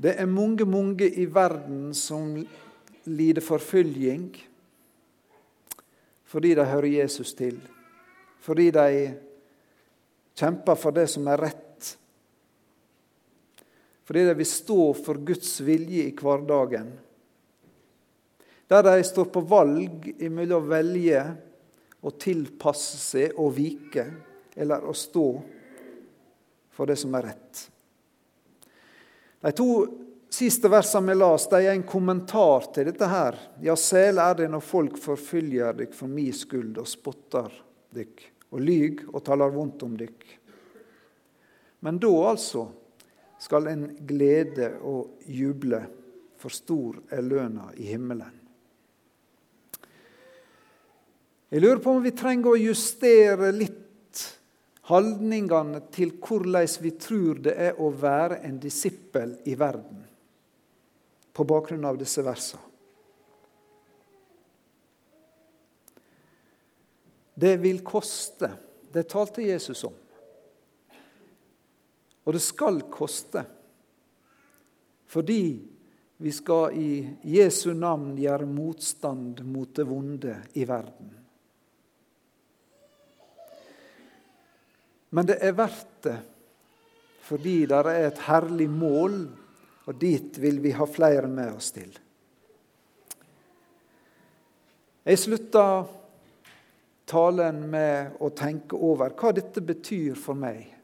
Det 0.00 0.14
er 0.16 0.28
mange, 0.28 0.64
mange 0.64 1.08
i 1.08 1.26
verden 1.28 1.90
som 1.94 2.32
lider 3.04 3.44
forfølging 3.44 4.30
fordi 6.30 6.54
de 6.54 6.64
hører 6.64 6.86
Jesus 6.86 7.32
til, 7.34 7.56
fordi 8.38 8.68
de 8.70 9.14
kjemper 10.38 10.78
for 10.78 10.94
det 10.94 11.08
som 11.10 11.26
er 11.26 11.42
rett, 11.42 11.69
fordi 14.10 14.24
de 14.26 14.34
vil 14.34 14.46
stå 14.46 14.94
for 14.94 15.14
Guds 15.22 15.60
vilje 15.62 16.02
i 16.02 16.14
hverdagen. 16.18 16.88
Der 18.66 18.82
de 18.82 19.04
står 19.06 19.28
på 19.30 19.40
valg 19.46 20.08
mellom 20.18 20.64
å 20.64 20.66
velge 20.66 21.20
å 22.02 22.10
tilpasse 22.18 22.98
seg 22.98 23.38
og 23.38 23.52
vike, 23.54 24.08
eller 24.58 24.82
å 24.82 24.96
stå 24.98 25.26
for 26.74 26.90
det 26.90 26.96
som 26.98 27.14
er 27.20 27.28
rett. 27.28 27.60
De 29.46 29.54
to 29.54 29.68
siste 30.26 30.72
versene 30.74 31.12
vi 31.12 31.18
las, 31.20 31.46
de 31.54 31.62
er 31.62 31.76
en 31.76 31.86
kommentar 31.86 32.66
til 32.74 32.90
dette 32.90 33.12
her. 33.14 33.38
Ja, 33.62 33.78
sel 33.78 34.18
er 34.18 34.34
det 34.42 34.50
når 34.50 34.66
folk 34.72 34.98
forfølger 34.98 35.78
dykk 35.84 35.94
for 36.00 36.10
mi 36.10 36.26
skyld 36.34 36.82
og 36.82 36.90
spotter 36.90 37.46
dykk, 37.94 38.26
og 38.50 38.66
lyg 38.74 39.06
og 39.12 39.22
taler 39.30 39.54
vondt 39.54 39.86
om 39.86 39.94
dykk. 40.02 40.28
Men 41.86 42.02
da, 42.02 42.14
altså, 42.34 42.72
skal 43.40 43.70
en 43.70 43.86
glede 44.06 44.74
og 44.84 45.24
juble, 45.24 45.80
for 46.40 46.52
stor 46.52 47.00
er 47.12 47.24
lønna 47.24 47.70
i 47.76 47.88
himmelen. 47.88 48.36
Jeg 51.50 51.64
lurer 51.64 51.80
på 51.82 51.96
om 51.96 52.04
vi 52.04 52.12
trenger 52.14 52.52
å 52.52 52.60
justere 52.60 53.50
litt 53.50 54.22
holdningene 54.90 55.80
til 55.92 56.12
hvordan 56.22 56.68
vi 56.82 56.92
tror 57.00 57.40
det 57.42 57.56
er 57.68 57.80
å 57.82 57.90
være 57.90 58.40
en 58.46 58.58
disippel 58.62 59.34
i 59.50 59.56
verden, 59.58 60.04
på 61.32 61.46
bakgrunn 61.46 61.88
av 61.88 61.98
disse 61.98 62.22
versene. 62.26 62.66
Det 67.40 67.54
vil 67.56 67.80
koste. 67.80 68.50
Det 68.92 69.06
talte 69.08 69.40
Jesus 69.40 69.80
om. 69.88 69.94
Og 72.30 72.36
det 72.36 72.44
skal 72.44 72.76
koste. 72.86 73.42
Fordi 75.10 75.42
vi 76.22 76.32
skal 76.32 76.76
i 76.78 76.92
Jesu 77.26 77.72
navn 77.74 78.12
gjøre 78.14 78.46
motstand 78.46 79.40
mot 79.50 79.72
det 79.74 79.86
vonde 79.88 80.36
i 80.54 80.62
verden. 80.68 81.10
Men 85.10 85.26
det 85.26 85.40
er 85.42 85.58
verdt 85.58 86.06
det, 86.06 86.16
fordi 87.26 87.56
det 87.66 87.82
er 87.82 88.06
et 88.06 88.24
herlig 88.28 88.70
mål, 88.70 89.16
og 89.90 89.98
dit 89.98 90.38
vil 90.38 90.62
vi 90.62 90.70
ha 90.78 90.86
flere 90.86 91.26
med 91.26 91.56
oss 91.58 91.74
til. 91.74 91.90
Jeg 95.02 95.18
slutta 95.18 95.64
talen 97.10 97.64
med 97.72 98.22
å 98.22 98.30
tenke 98.30 98.78
over 98.78 99.18
hva 99.18 99.34
dette 99.34 99.66
betyr 99.66 100.14
for 100.14 100.38
meg. 100.38 100.76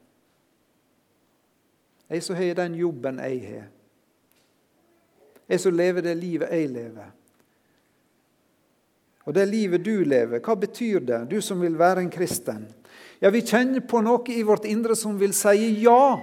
Jeg 2.10 2.22
som 2.22 2.38
har 2.38 2.54
den 2.54 2.74
jobben 2.78 3.18
jeg 3.18 3.40
har. 3.46 3.68
Jeg 5.46 5.62
som 5.62 5.74
lever 5.74 6.02
det 6.02 6.16
livet 6.18 6.52
jeg 6.52 6.70
lever. 6.70 7.12
Og 9.26 9.34
det 9.34 9.46
livet 9.50 9.82
du 9.82 10.04
lever, 10.06 10.38
hva 10.38 10.54
betyr 10.54 11.02
det, 11.02 11.24
du 11.30 11.40
som 11.42 11.58
vil 11.62 11.78
være 11.78 12.04
en 12.04 12.10
kristen? 12.10 12.66
Ja, 13.18 13.30
vi 13.34 13.42
kjenner 13.42 13.82
på 13.82 14.02
noe 14.04 14.22
i 14.30 14.44
vårt 14.46 14.68
indre 14.68 14.94
som 14.98 15.16
vil 15.18 15.34
si 15.34 15.82
ja. 15.82 16.16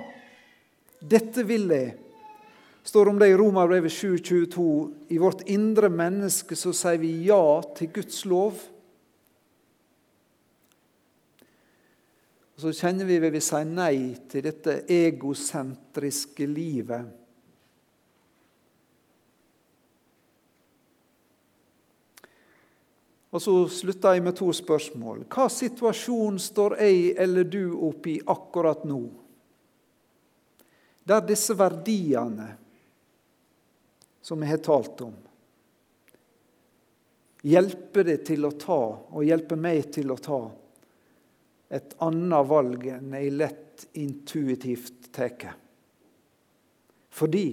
Dette 1.03 1.43
vil 1.43 1.67
jeg. 1.73 1.97
står 2.83 3.09
om 3.09 3.19
det 3.19 3.29
i 3.31 3.35
Romerbrevet 3.35 3.91
7,22. 3.91 4.91
I 5.09 5.17
vårt 5.17 5.41
indre 5.47 5.89
menneske 5.89 6.55
så 6.55 6.73
sier 6.75 6.99
vi 6.99 7.25
ja 7.27 7.61
til 7.75 7.91
Guds 7.95 8.25
lov. 8.25 8.59
Og 12.53 12.61
så 12.61 12.71
kjenner 12.77 13.09
vi 13.09 13.17
vi 13.23 13.41
sier 13.41 13.65
nei 13.65 14.13
til 14.29 14.45
dette 14.45 14.83
egosentriske 14.93 16.45
livet 16.47 17.23
Og 23.33 23.41
så 23.41 23.53
slutta 23.65 24.11
jeg 24.13 24.21
med 24.21 24.35
to 24.37 24.51
spørsmål. 24.53 25.23
Hva 25.25 25.47
situasjon 25.49 26.37
står 26.37 26.75
jeg 26.83 27.15
eller 27.23 27.47
du 27.49 27.73
oppi 27.87 28.19
akkurat 28.29 28.83
nå? 28.85 29.01
Der 31.03 31.23
disse 31.25 31.55
verdiene 31.57 32.51
som 34.23 34.43
jeg 34.45 34.53
har 34.53 34.61
talt 34.63 35.01
om, 35.03 35.15
hjelper 37.43 38.05
det 38.07 38.19
til 38.29 38.45
å 38.47 38.53
ta, 38.55 38.79
og 39.11 39.25
hjelper 39.25 39.59
meg 39.59 39.89
til 39.97 40.13
å 40.13 40.19
ta, 40.21 40.39
et 41.73 41.95
annet 42.05 42.45
valg 42.45 42.85
enn 42.93 43.13
jeg 43.17 43.33
lett 43.33 43.85
intuitivt 43.97 45.09
tar. 45.15 45.55
Fordi 47.13 47.47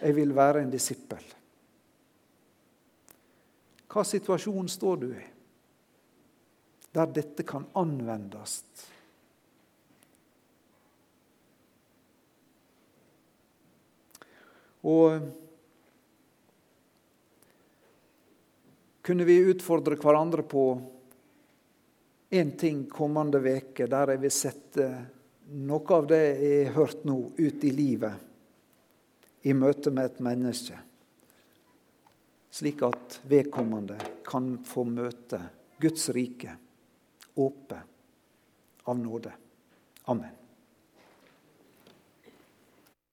jeg 0.00 0.16
vil 0.16 0.32
være 0.36 0.62
en 0.64 0.72
disippel. 0.72 1.24
Hva 3.92 4.04
situasjon 4.04 4.68
står 4.68 5.00
du 5.00 5.08
i 5.16 5.24
der 6.96 7.10
dette 7.12 7.44
kan 7.44 7.64
anvendes? 7.76 8.60
Og 14.86 15.16
kunne 19.04 19.26
vi 19.28 19.42
utfordre 19.50 19.98
hverandre 20.00 20.44
på 20.46 20.66
én 22.30 22.56
ting 22.58 22.86
kommende 22.90 23.38
veke 23.42 23.86
der 23.90 24.14
jeg 24.14 24.22
vil 24.24 24.34
sette 24.34 24.88
noe 25.66 25.94
av 25.94 26.08
det 26.10 26.22
jeg 26.24 26.66
har 26.66 26.74
hørt 26.80 27.04
nå, 27.06 27.18
ut 27.36 27.64
i 27.64 27.70
livet 27.70 29.46
i 29.46 29.54
møte 29.54 29.92
med 29.94 30.10
et 30.10 30.20
menneske 30.26 30.78
slik 32.56 32.82
at 32.82 33.20
vedkommende 33.28 33.98
kan 34.24 34.56
få 34.64 34.86
møte 34.88 35.40
Guds 35.78 36.08
rike 36.16 36.56
åpent 37.36 37.92
av 38.86 38.98
nåde. 38.98 39.32
Amen. 40.04 40.45